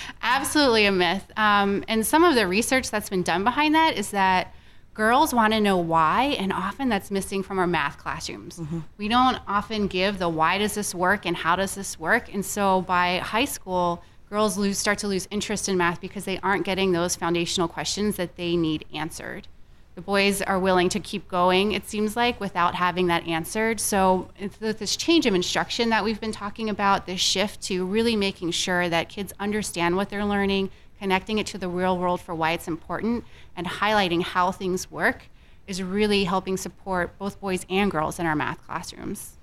Absolutely 0.21 0.86
a 0.86 0.91
myth. 0.91 1.26
Um, 1.36 1.84
and 1.88 2.06
some 2.06 2.24
of 2.24 2.36
the 2.36 2.45
research 2.45 2.91
that's 2.91 3.10
been 3.10 3.24
done 3.24 3.43
behind 3.43 3.74
that 3.74 3.98
is 3.98 4.12
that 4.12 4.54
girls 4.93 5.34
want 5.34 5.54
to 5.54 5.60
know 5.60 5.78
why, 5.78 6.36
and 6.38 6.54
often 6.54 6.88
that's 6.88 7.10
missing 7.10 7.41
from 7.41 7.58
our 7.58 7.65
math 7.65 7.98
classrooms. 7.98 8.62
We 9.00 9.08
don't 9.08 9.39
often 9.48 9.88
give 9.88 10.19
the 10.19 10.30
why 10.30 10.60
does 10.60 10.76
this 10.76 10.93
work 10.93 11.26
and 11.26 11.36
how 11.36 11.56
does 11.56 11.74
this 11.74 12.00
work. 12.00 12.32
And 12.32 12.45
so 12.45 12.82
by 12.82 13.17
high 13.17 13.45
school, 13.45 14.04
girls 14.30 14.60
lose 14.60 14.78
start 14.78 15.00
to 15.00 15.08
lose 15.08 15.28
interest 15.32 15.67
in 15.67 15.76
math 15.76 16.02
because 16.02 16.26
they 16.26 16.39
aren't 16.41 16.65
getting 16.65 16.91
those 16.91 17.15
foundational 17.15 17.67
questions 17.67 18.17
that 18.17 18.36
they 18.36 18.56
need 18.56 18.86
answered. 18.93 19.48
The 19.96 20.02
boys 20.02 20.42
are 20.42 20.60
willing 20.60 20.90
to 20.90 21.00
keep 21.00 21.28
going, 21.30 21.72
it 21.72 21.88
seems 21.88 22.18
like, 22.18 22.40
without 22.42 22.76
having 22.76 23.08
that 23.08 23.26
answered. 23.28 23.80
So, 23.80 24.30
with 24.60 24.78
this 24.78 24.98
change 24.98 25.26
of 25.26 25.34
instruction 25.34 25.90
that 25.90 26.04
we've 26.04 26.20
been 26.20 26.34
talking 26.34 26.70
about, 26.70 27.06
this 27.06 27.22
shift 27.22 27.62
to 27.64 27.86
really 27.86 28.18
making 28.18 28.52
sure 28.52 28.90
that 28.90 29.08
kids 29.08 29.32
understand 29.40 29.96
what 29.96 30.10
they're 30.10 30.26
learning, 30.26 30.70
connecting 31.00 31.38
it 31.38 31.48
to 31.48 31.58
the 31.58 31.70
real 31.70 31.98
world 31.98 32.20
for 32.20 32.36
why 32.36 32.52
it's 32.52 32.68
important, 32.68 33.24
and 33.56 33.66
highlighting 33.66 34.22
how 34.22 34.52
things 34.52 34.92
work 34.92 35.30
is 35.66 35.82
really 35.82 36.26
helping 36.26 36.58
support 36.58 37.18
both 37.18 37.40
boys 37.40 37.66
and 37.70 37.90
girls 37.90 38.20
in 38.20 38.26
our 38.26 38.36
math 38.36 38.62
classrooms. 38.66 39.38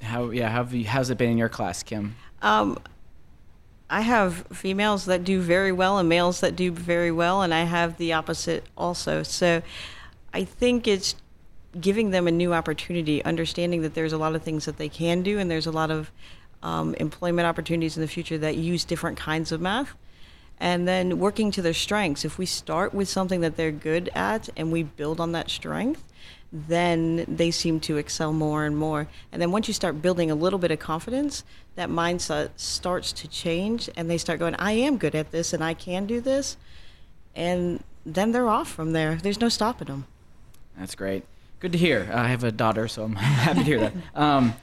How 0.00 0.30
yeah? 0.30 0.48
How 0.48 0.64
have 0.64 0.72
you, 0.72 0.86
how's 0.86 1.10
it 1.10 1.18
been 1.18 1.30
in 1.30 1.38
your 1.38 1.50
class, 1.50 1.82
Kim? 1.82 2.16
Um, 2.40 2.78
I 3.92 4.00
have 4.00 4.46
females 4.50 5.04
that 5.04 5.22
do 5.22 5.42
very 5.42 5.70
well 5.70 5.98
and 5.98 6.08
males 6.08 6.40
that 6.40 6.56
do 6.56 6.72
very 6.72 7.12
well, 7.12 7.42
and 7.42 7.52
I 7.52 7.64
have 7.64 7.98
the 7.98 8.14
opposite 8.14 8.64
also. 8.74 9.22
So 9.22 9.60
I 10.32 10.44
think 10.44 10.88
it's 10.88 11.14
giving 11.78 12.10
them 12.10 12.26
a 12.26 12.30
new 12.30 12.54
opportunity, 12.54 13.22
understanding 13.22 13.82
that 13.82 13.92
there's 13.92 14.14
a 14.14 14.16
lot 14.16 14.34
of 14.34 14.42
things 14.42 14.64
that 14.64 14.78
they 14.78 14.88
can 14.88 15.22
do, 15.22 15.38
and 15.38 15.50
there's 15.50 15.66
a 15.66 15.70
lot 15.70 15.90
of 15.90 16.10
um, 16.62 16.94
employment 16.94 17.46
opportunities 17.46 17.98
in 17.98 18.00
the 18.00 18.08
future 18.08 18.38
that 18.38 18.56
use 18.56 18.86
different 18.86 19.18
kinds 19.18 19.52
of 19.52 19.60
math. 19.60 19.94
And 20.58 20.88
then 20.88 21.18
working 21.18 21.50
to 21.50 21.60
their 21.60 21.74
strengths. 21.74 22.24
If 22.24 22.38
we 22.38 22.46
start 22.46 22.94
with 22.94 23.10
something 23.10 23.42
that 23.42 23.58
they're 23.58 23.72
good 23.72 24.08
at 24.14 24.48
and 24.56 24.72
we 24.72 24.84
build 24.84 25.20
on 25.20 25.32
that 25.32 25.50
strength, 25.50 26.02
then 26.52 27.24
they 27.26 27.50
seem 27.50 27.80
to 27.80 27.96
excel 27.96 28.32
more 28.32 28.64
and 28.64 28.76
more. 28.76 29.08
And 29.32 29.40
then 29.40 29.50
once 29.50 29.68
you 29.68 29.74
start 29.74 30.02
building 30.02 30.30
a 30.30 30.34
little 30.34 30.58
bit 30.58 30.70
of 30.70 30.78
confidence, 30.78 31.44
that 31.76 31.88
mindset 31.88 32.50
starts 32.56 33.12
to 33.12 33.28
change 33.28 33.88
and 33.96 34.10
they 34.10 34.18
start 34.18 34.38
going, 34.38 34.54
I 34.56 34.72
am 34.72 34.98
good 34.98 35.14
at 35.14 35.30
this 35.30 35.54
and 35.54 35.64
I 35.64 35.72
can 35.72 36.04
do 36.06 36.20
this. 36.20 36.58
And 37.34 37.82
then 38.04 38.32
they're 38.32 38.48
off 38.48 38.70
from 38.70 38.92
there. 38.92 39.16
There's 39.16 39.40
no 39.40 39.48
stopping 39.48 39.86
them. 39.86 40.06
That's 40.78 40.94
great. 40.94 41.24
Good 41.60 41.72
to 41.72 41.78
hear. 41.78 42.10
I 42.12 42.28
have 42.28 42.44
a 42.44 42.52
daughter, 42.52 42.88
so 42.88 43.04
I'm 43.04 43.14
happy 43.16 43.60
to 43.60 43.64
hear 43.64 43.80
that. 43.80 43.92
Um, 44.14 44.54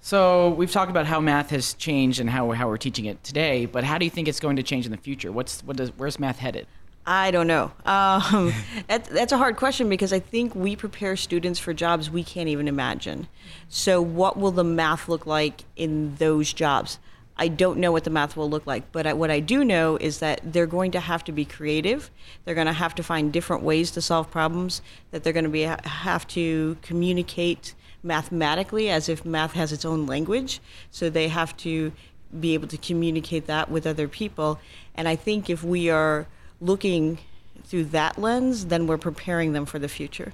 so 0.00 0.50
we've 0.50 0.70
talked 0.70 0.90
about 0.90 1.06
how 1.06 1.20
math 1.20 1.50
has 1.50 1.74
changed 1.74 2.20
and 2.20 2.28
how 2.28 2.50
how 2.50 2.68
we're 2.68 2.76
teaching 2.76 3.04
it 3.04 3.22
today, 3.22 3.66
but 3.66 3.84
how 3.84 3.98
do 3.98 4.04
you 4.04 4.10
think 4.10 4.28
it's 4.28 4.40
going 4.40 4.56
to 4.56 4.62
change 4.62 4.84
in 4.84 4.90
the 4.90 4.98
future? 4.98 5.32
What's 5.32 5.62
what 5.62 5.76
does 5.76 5.90
where's 5.96 6.18
math 6.18 6.38
headed? 6.38 6.66
I 7.06 7.30
don't 7.32 7.46
know. 7.46 7.72
Um, 7.84 8.52
that, 8.88 9.04
that's 9.06 9.32
a 9.32 9.38
hard 9.38 9.56
question 9.56 9.88
because 9.88 10.12
I 10.12 10.20
think 10.20 10.54
we 10.54 10.76
prepare 10.76 11.16
students 11.16 11.58
for 11.58 11.72
jobs 11.72 12.10
we 12.10 12.22
can't 12.22 12.48
even 12.48 12.68
imagine. 12.68 13.28
So, 13.68 14.00
what 14.00 14.36
will 14.36 14.52
the 14.52 14.64
math 14.64 15.08
look 15.08 15.26
like 15.26 15.64
in 15.76 16.14
those 16.16 16.52
jobs? 16.52 16.98
I 17.36 17.48
don't 17.48 17.78
know 17.78 17.90
what 17.90 18.04
the 18.04 18.10
math 18.10 18.36
will 18.36 18.48
look 18.48 18.66
like, 18.66 18.92
but 18.92 19.06
I, 19.06 19.14
what 19.14 19.30
I 19.30 19.40
do 19.40 19.64
know 19.64 19.96
is 19.96 20.18
that 20.18 20.40
they're 20.44 20.66
going 20.66 20.90
to 20.92 21.00
have 21.00 21.24
to 21.24 21.32
be 21.32 21.44
creative. 21.44 22.10
They're 22.44 22.54
going 22.54 22.66
to 22.66 22.72
have 22.72 22.94
to 22.96 23.02
find 23.02 23.32
different 23.32 23.62
ways 23.62 23.90
to 23.92 24.02
solve 24.02 24.30
problems. 24.30 24.82
That 25.10 25.24
they're 25.24 25.32
going 25.32 25.44
to 25.44 25.50
be 25.50 25.62
have 25.62 26.26
to 26.28 26.76
communicate 26.82 27.74
mathematically 28.02 28.90
as 28.90 29.08
if 29.08 29.24
math 29.24 29.54
has 29.54 29.72
its 29.72 29.84
own 29.84 30.06
language. 30.06 30.60
So 30.90 31.08
they 31.08 31.28
have 31.28 31.56
to 31.58 31.92
be 32.38 32.54
able 32.54 32.68
to 32.68 32.76
communicate 32.76 33.46
that 33.46 33.70
with 33.70 33.86
other 33.86 34.08
people. 34.08 34.58
And 34.94 35.08
I 35.08 35.16
think 35.16 35.48
if 35.48 35.64
we 35.64 35.90
are 35.90 36.26
looking 36.62 37.18
through 37.64 37.84
that 37.86 38.18
lens, 38.18 38.66
then 38.66 38.86
we're 38.86 38.98
preparing 38.98 39.52
them 39.52 39.66
for 39.66 39.78
the 39.78 39.88
future. 39.88 40.32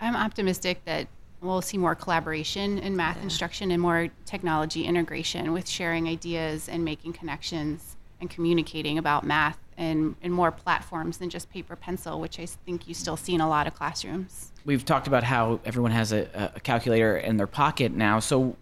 I'm 0.00 0.16
optimistic 0.16 0.84
that 0.84 1.06
we'll 1.40 1.62
see 1.62 1.78
more 1.78 1.94
collaboration 1.94 2.78
in 2.78 2.96
math 2.96 3.22
instruction 3.22 3.70
and 3.70 3.80
more 3.80 4.08
technology 4.24 4.84
integration 4.84 5.52
with 5.52 5.68
sharing 5.68 6.08
ideas 6.08 6.68
and 6.68 6.84
making 6.84 7.12
connections 7.12 7.96
and 8.20 8.30
communicating 8.30 8.98
about 8.98 9.24
math 9.24 9.58
and 9.76 10.14
in 10.22 10.30
more 10.30 10.52
platforms 10.52 11.18
than 11.18 11.30
just 11.30 11.50
paper 11.50 11.74
pencil, 11.74 12.20
which 12.20 12.38
I 12.38 12.46
think 12.46 12.86
you 12.86 12.94
still 12.94 13.16
see 13.16 13.34
in 13.34 13.40
a 13.40 13.48
lot 13.48 13.66
of 13.66 13.74
classrooms. 13.74 14.52
We've 14.64 14.84
talked 14.84 15.06
about 15.06 15.24
how 15.24 15.60
everyone 15.64 15.92
has 15.92 16.12
a, 16.12 16.52
a 16.54 16.60
calculator 16.60 17.16
in 17.16 17.36
their 17.36 17.46
pocket 17.46 17.92
now. 17.92 18.20
So, 18.20 18.56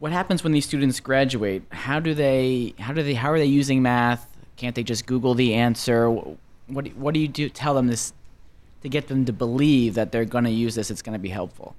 what 0.00 0.12
happens 0.12 0.42
when 0.42 0.52
these 0.52 0.64
students 0.64 1.00
graduate? 1.00 1.62
How 1.70 2.00
do 2.00 2.14
they? 2.14 2.74
How 2.78 2.92
do 2.92 3.02
they? 3.02 3.14
How 3.14 3.30
are 3.30 3.38
they 3.38 3.46
using 3.46 3.82
math? 3.82 4.26
Can't 4.58 4.74
they 4.74 4.82
just 4.82 5.06
Google 5.06 5.34
the 5.34 5.54
answer? 5.54 6.10
What 6.10 6.88
What 6.96 7.14
do 7.14 7.20
you 7.20 7.28
do? 7.28 7.48
Tell 7.48 7.74
them 7.74 7.86
this 7.86 8.12
to 8.82 8.88
get 8.88 9.08
them 9.08 9.24
to 9.24 9.32
believe 9.32 9.94
that 9.94 10.12
they're 10.12 10.24
going 10.24 10.44
to 10.44 10.50
use 10.50 10.74
this. 10.74 10.90
It's 10.90 11.00
going 11.00 11.14
to 11.14 11.18
be 11.18 11.30
helpful. 11.30 11.74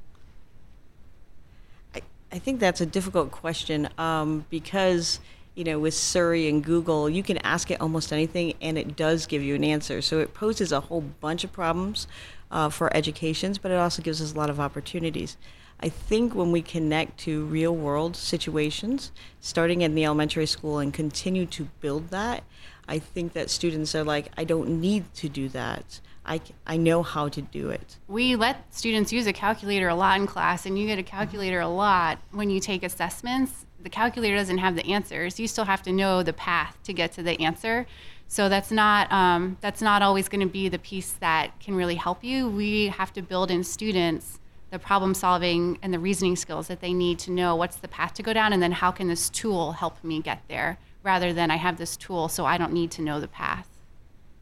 I, 1.93 2.01
I 2.31 2.39
think 2.39 2.59
that's 2.59 2.81
a 2.81 2.85
difficult 2.85 3.31
question 3.31 3.89
um, 3.97 4.45
because 4.49 5.19
you 5.55 5.65
know 5.65 5.77
with 5.77 5.93
Siri 5.93 6.47
and 6.47 6.63
Google, 6.63 7.09
you 7.09 7.21
can 7.21 7.37
ask 7.39 7.69
it 7.69 7.81
almost 7.81 8.13
anything 8.13 8.53
and 8.61 8.77
it 8.77 8.95
does 8.95 9.27
give 9.27 9.43
you 9.43 9.55
an 9.55 9.63
answer. 9.65 10.01
So 10.01 10.19
it 10.19 10.33
poses 10.33 10.71
a 10.71 10.79
whole 10.79 11.01
bunch 11.01 11.43
of 11.43 11.51
problems 11.51 12.07
uh, 12.49 12.69
for 12.69 12.95
educations, 12.95 13.57
but 13.57 13.71
it 13.71 13.77
also 13.77 14.01
gives 14.01 14.21
us 14.21 14.33
a 14.33 14.37
lot 14.37 14.49
of 14.49 14.57
opportunities. 14.57 15.35
I 15.81 15.89
think 15.89 16.35
when 16.35 16.51
we 16.51 16.61
connect 16.61 17.19
to 17.19 17.45
real 17.45 17.73
world 17.73 18.15
situations, 18.15 19.11
starting 19.39 19.81
in 19.81 19.95
the 19.95 20.03
elementary 20.03 20.45
school 20.45 20.79
and 20.79 20.93
continue 20.93 21.45
to 21.47 21.69
build 21.79 22.09
that, 22.09 22.43
I 22.87 22.99
think 22.99 23.33
that 23.33 23.49
students 23.49 23.95
are 23.95 24.03
like, 24.03 24.29
I 24.37 24.43
don't 24.43 24.81
need 24.81 25.13
to 25.15 25.29
do 25.29 25.47
that. 25.49 26.01
I, 26.25 26.41
I 26.67 26.77
know 26.77 27.01
how 27.01 27.29
to 27.29 27.41
do 27.41 27.69
it. 27.69 27.97
We 28.07 28.35
let 28.35 28.73
students 28.73 29.13
use 29.13 29.25
a 29.25 29.33
calculator 29.33 29.87
a 29.87 29.95
lot 29.95 30.19
in 30.19 30.27
class, 30.27 30.65
and 30.65 30.77
you 30.77 30.85
get 30.85 30.99
a 30.99 31.03
calculator 31.03 31.61
a 31.61 31.69
lot 31.69 32.19
when 32.31 32.49
you 32.49 32.59
take 32.59 32.83
assessments. 32.83 33.65
The 33.81 33.89
calculator 33.89 34.35
doesn't 34.35 34.57
have 34.57 34.75
the 34.75 34.85
answers. 34.91 35.39
You 35.39 35.47
still 35.47 35.65
have 35.65 35.81
to 35.83 35.91
know 35.91 36.21
the 36.21 36.33
path 36.33 36.77
to 36.83 36.93
get 36.93 37.13
to 37.13 37.23
the 37.23 37.39
answer. 37.39 37.87
So 38.27 38.47
that's 38.47 38.69
not 38.69 39.11
um, 39.11 39.57
that's 39.61 39.81
not 39.81 40.03
always 40.03 40.29
going 40.29 40.41
to 40.41 40.51
be 40.51 40.69
the 40.69 40.77
piece 40.77 41.13
that 41.13 41.59
can 41.59 41.73
really 41.73 41.95
help 41.95 42.23
you. 42.23 42.47
We 42.47 42.87
have 42.89 43.11
to 43.13 43.21
build 43.23 43.49
in 43.49 43.63
students 43.63 44.39
the 44.69 44.79
problem 44.79 45.13
solving 45.13 45.79
and 45.81 45.93
the 45.93 45.99
reasoning 45.99 46.35
skills 46.35 46.67
that 46.67 46.81
they 46.81 46.93
need 46.93 47.19
to 47.19 47.31
know 47.31 47.55
what's 47.55 47.77
the 47.77 47.87
path 47.87 48.13
to 48.15 48.23
go 48.23 48.33
down, 48.33 48.53
and 48.53 48.61
then 48.61 48.71
how 48.71 48.91
can 48.91 49.07
this 49.07 49.29
tool 49.29 49.73
help 49.73 50.03
me 50.03 50.21
get 50.21 50.41
there, 50.47 50.77
rather 51.03 51.33
than 51.33 51.51
I 51.51 51.57
have 51.57 51.77
this 51.77 51.97
tool 51.97 52.29
so 52.29 52.45
I 52.45 52.57
don't 52.57 52.73
need 52.73 52.91
to 52.91 53.01
know 53.01 53.19
the 53.19 53.27
path. 53.27 53.67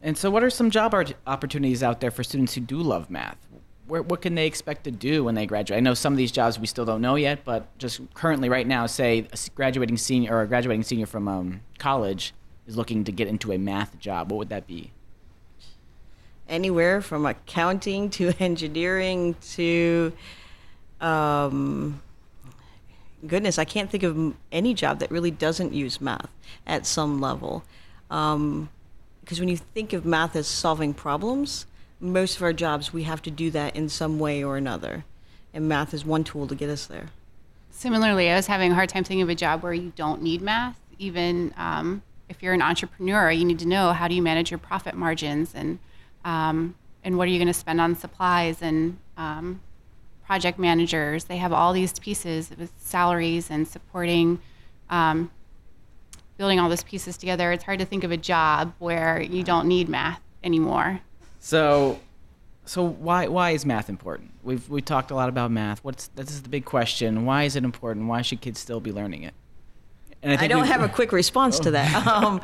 And 0.02 0.18
so, 0.18 0.30
what 0.30 0.44
are 0.44 0.50
some 0.50 0.70
job 0.70 0.94
opportunities 1.26 1.82
out 1.82 2.02
there 2.02 2.12
for 2.12 2.24
students 2.24 2.54
who 2.54 2.62
do 2.62 2.78
love 2.78 3.10
math? 3.10 3.38
Where, 3.88 4.02
what 4.02 4.22
can 4.22 4.36
they 4.36 4.46
expect 4.46 4.84
to 4.84 4.92
do 4.92 5.24
when 5.24 5.36
they 5.36 5.46
graduate? 5.46 5.78
I 5.78 5.80
know 5.80 5.94
some 5.94 6.14
of 6.14 6.18
these 6.18 6.32
jobs 6.32 6.60
we 6.60 6.68
still 6.68 6.86
don't 6.86 7.02
know 7.02 7.16
yet, 7.16 7.44
but 7.46 7.76
just 7.78 8.02
currently, 8.14 8.50
right 8.50 8.68
now, 8.68 8.86
say 8.86 9.28
a 9.32 9.38
graduating 9.56 9.98
senior 9.98 10.36
or 10.36 10.42
a 10.42 10.48
graduating 10.48 10.84
senior 10.84 11.06
from 11.06 11.28
um, 11.28 11.62
college 11.80 12.34
is 12.68 12.78
looking 12.78 13.06
to 13.06 13.12
get 13.12 13.28
into 13.28 13.52
a 13.54 13.58
math 13.58 13.98
job. 13.98 14.30
What 14.32 14.38
would 14.38 14.50
that 14.50 14.68
be? 14.68 14.92
Anywhere 16.48 17.02
from 17.02 17.26
accounting 17.26 18.10
to 18.12 18.34
engineering 18.40 19.36
to, 19.54 20.14
um, 21.02 22.02
goodness, 23.26 23.58
I 23.60 23.66
can't 23.66 23.90
think 23.90 24.04
of 24.04 24.34
any 24.52 24.74
job 24.74 25.00
that 25.00 25.12
really 25.12 25.32
doesn't 25.32 25.74
use 25.74 26.00
math 26.00 26.30
at 26.66 26.86
some 26.86 27.20
level. 27.20 27.64
Um, 28.10 28.70
because 29.22 29.42
when 29.42 29.50
you 29.50 29.58
think 29.58 29.92
of 29.92 30.06
math 30.06 30.38
as 30.38 30.48
solving 30.48 30.94
problems, 30.94 31.66
most 32.00 32.38
of 32.38 32.44
our 32.44 32.54
jobs 32.54 32.94
we 32.94 33.04
have 33.04 33.22
to 33.24 33.32
do 33.32 33.52
that 33.52 33.76
in 33.76 33.90
some 33.90 34.20
way 34.20 34.42
or 34.42 34.56
another, 34.56 35.04
and 35.54 35.68
math 35.68 35.94
is 35.94 36.06
one 36.06 36.24
tool 36.24 36.48
to 36.48 36.56
get 36.56 36.70
us 36.70 36.86
there. 36.86 37.10
Similarly, 37.70 38.30
I 38.30 38.36
was 38.36 38.48
having 38.48 38.72
a 38.72 38.76
hard 38.76 38.88
time 38.88 39.04
thinking 39.04 39.22
of 39.22 39.30
a 39.30 39.36
job 39.36 39.64
where 39.64 39.74
you 39.74 39.92
don't 39.96 40.22
need 40.22 40.42
math. 40.42 40.80
Even 40.98 41.54
um, 41.58 42.02
if 42.30 42.42
you're 42.42 42.54
an 42.54 42.62
entrepreneur, 42.62 43.30
you 43.30 43.46
need 43.46 43.60
to 43.60 43.68
know 43.68 43.92
how 43.92 44.08
do 44.08 44.16
you 44.16 44.22
manage 44.22 44.50
your 44.50 44.58
profit 44.58 44.96
margins 44.96 45.54
and 45.54 45.80
um, 46.28 46.76
and 47.04 47.18
what 47.18 47.28
are 47.28 47.32
you 47.32 47.40
going 47.40 47.48
to 47.48 47.54
spend 47.54 47.80
on 47.80 47.96
supplies 47.96 48.62
and 48.62 48.98
um, 49.16 49.62
project 50.28 50.60
managers. 50.60 51.24
They 51.24 51.38
have 51.38 51.54
all 51.54 51.74
these 51.74 51.98
pieces 51.98 52.52
with 52.60 52.72
salaries 52.78 53.50
and 53.50 53.66
supporting, 53.66 54.40
um, 54.90 55.32
building 56.38 56.60
all 56.60 56.68
those 56.70 56.84
pieces 56.84 57.18
together. 57.18 57.54
It's 57.54 57.64
hard 57.64 57.80
to 57.80 57.86
think 57.86 58.04
of 58.04 58.12
a 58.12 58.18
job 58.18 58.74
where 58.78 59.22
you 59.22 59.42
don't 59.42 59.68
need 59.68 59.88
math 59.88 60.22
anymore. 60.44 61.00
So, 61.40 62.00
so 62.66 62.86
why 62.86 63.28
why 63.28 63.52
is 63.52 63.66
math 63.66 63.88
important? 63.88 64.32
We've 64.44 64.68
we 64.70 64.82
talked 64.82 65.12
a 65.12 65.16
lot 65.16 65.30
about 65.30 65.50
math. 65.50 65.82
What's 65.84 66.10
this 66.10 66.30
is 66.30 66.42
the 66.42 66.50
big 66.50 66.66
question. 66.66 67.26
Why 67.26 67.44
is 67.44 67.56
it 67.56 67.64
important? 67.64 68.08
Why 68.08 68.22
should 68.22 68.42
kids 68.42 68.60
still 68.60 68.82
be 68.82 68.92
learning 68.92 69.24
it? 69.24 69.34
And 70.22 70.38
I, 70.38 70.44
I 70.44 70.48
don't 70.48 70.64
we've- 70.64 70.74
have 70.74 70.82
a 70.82 70.90
quick 70.90 71.14
response 71.14 71.58
to 71.62 71.72
that. 71.72 72.06
Um, 72.08 72.42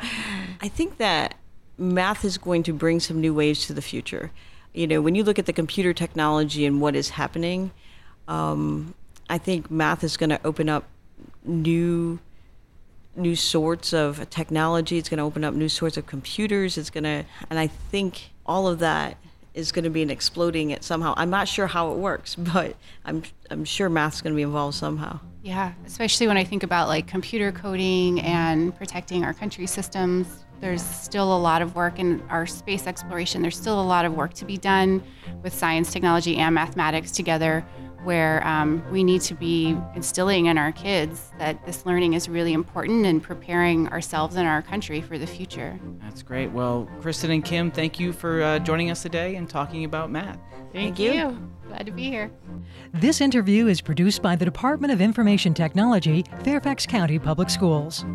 I 0.62 0.68
think 0.68 0.96
that 0.98 1.34
math 1.78 2.24
is 2.24 2.38
going 2.38 2.62
to 2.64 2.72
bring 2.72 3.00
some 3.00 3.20
new 3.20 3.34
waves 3.34 3.66
to 3.66 3.74
the 3.74 3.82
future. 3.82 4.30
You 4.72 4.86
know, 4.86 5.00
when 5.00 5.14
you 5.14 5.24
look 5.24 5.38
at 5.38 5.46
the 5.46 5.52
computer 5.52 5.92
technology 5.92 6.66
and 6.66 6.80
what 6.80 6.96
is 6.96 7.10
happening, 7.10 7.70
um, 8.28 8.94
I 9.28 9.38
think 9.38 9.70
math 9.70 10.02
is 10.04 10.16
going 10.16 10.30
to 10.30 10.40
open 10.44 10.68
up 10.68 10.84
new 11.44 12.18
new 13.16 13.36
sorts 13.36 13.92
of 13.92 14.28
technology. 14.30 14.98
It's 14.98 15.08
going 15.08 15.18
to 15.18 15.24
open 15.24 15.44
up 15.44 15.54
new 15.54 15.68
sorts 15.68 15.96
of 15.96 16.06
computers. 16.06 16.76
It's 16.76 16.90
going 16.90 17.04
to, 17.04 17.24
and 17.48 17.58
I 17.58 17.68
think 17.68 18.30
all 18.44 18.66
of 18.66 18.80
that 18.80 19.16
is 19.54 19.70
going 19.70 19.84
to 19.84 19.90
be 19.90 20.02
an 20.02 20.10
exploding 20.10 20.70
it 20.70 20.82
somehow. 20.82 21.14
I'm 21.16 21.30
not 21.30 21.46
sure 21.46 21.68
how 21.68 21.92
it 21.92 21.98
works, 21.98 22.34
but 22.52 22.76
I'm 23.04 23.22
I'm 23.50 23.64
sure 23.64 23.88
math's 23.88 24.20
going 24.20 24.32
to 24.32 24.36
be 24.36 24.42
involved 24.42 24.76
somehow. 24.76 25.20
Yeah, 25.42 25.74
especially 25.86 26.26
when 26.26 26.36
I 26.36 26.44
think 26.44 26.62
about 26.62 26.88
like 26.88 27.06
computer 27.06 27.52
coding 27.52 28.20
and 28.20 28.76
protecting 28.76 29.24
our 29.24 29.34
country 29.34 29.66
systems. 29.66 30.43
There's 30.64 30.82
still 30.82 31.36
a 31.36 31.36
lot 31.36 31.60
of 31.60 31.74
work 31.74 31.98
in 31.98 32.22
our 32.30 32.46
space 32.46 32.86
exploration. 32.86 33.42
There's 33.42 33.54
still 33.54 33.78
a 33.78 33.84
lot 33.84 34.06
of 34.06 34.14
work 34.14 34.32
to 34.32 34.46
be 34.46 34.56
done 34.56 35.02
with 35.42 35.52
science, 35.52 35.92
technology, 35.92 36.38
and 36.38 36.54
mathematics 36.54 37.10
together, 37.10 37.60
where 38.02 38.42
um, 38.46 38.82
we 38.90 39.04
need 39.04 39.20
to 39.20 39.34
be 39.34 39.76
instilling 39.94 40.46
in 40.46 40.56
our 40.56 40.72
kids 40.72 41.32
that 41.38 41.66
this 41.66 41.84
learning 41.84 42.14
is 42.14 42.30
really 42.30 42.54
important 42.54 43.04
and 43.04 43.22
preparing 43.22 43.88
ourselves 43.88 44.36
and 44.36 44.48
our 44.48 44.62
country 44.62 45.02
for 45.02 45.18
the 45.18 45.26
future. 45.26 45.78
That's 46.00 46.22
great. 46.22 46.50
Well, 46.50 46.88
Kristin 47.02 47.34
and 47.34 47.44
Kim, 47.44 47.70
thank 47.70 48.00
you 48.00 48.14
for 48.14 48.42
uh, 48.42 48.58
joining 48.60 48.90
us 48.90 49.02
today 49.02 49.36
and 49.36 49.46
talking 49.46 49.84
about 49.84 50.10
math. 50.10 50.38
Thank 50.72 50.98
you. 50.98 51.46
Glad 51.68 51.84
to 51.84 51.92
be 51.92 52.04
here. 52.04 52.30
This 52.94 53.20
interview 53.20 53.66
is 53.66 53.82
produced 53.82 54.22
by 54.22 54.34
the 54.34 54.46
Department 54.46 54.94
of 54.94 55.02
Information 55.02 55.52
Technology, 55.52 56.24
Fairfax 56.42 56.86
County 56.86 57.18
Public 57.18 57.50
Schools. 57.50 58.06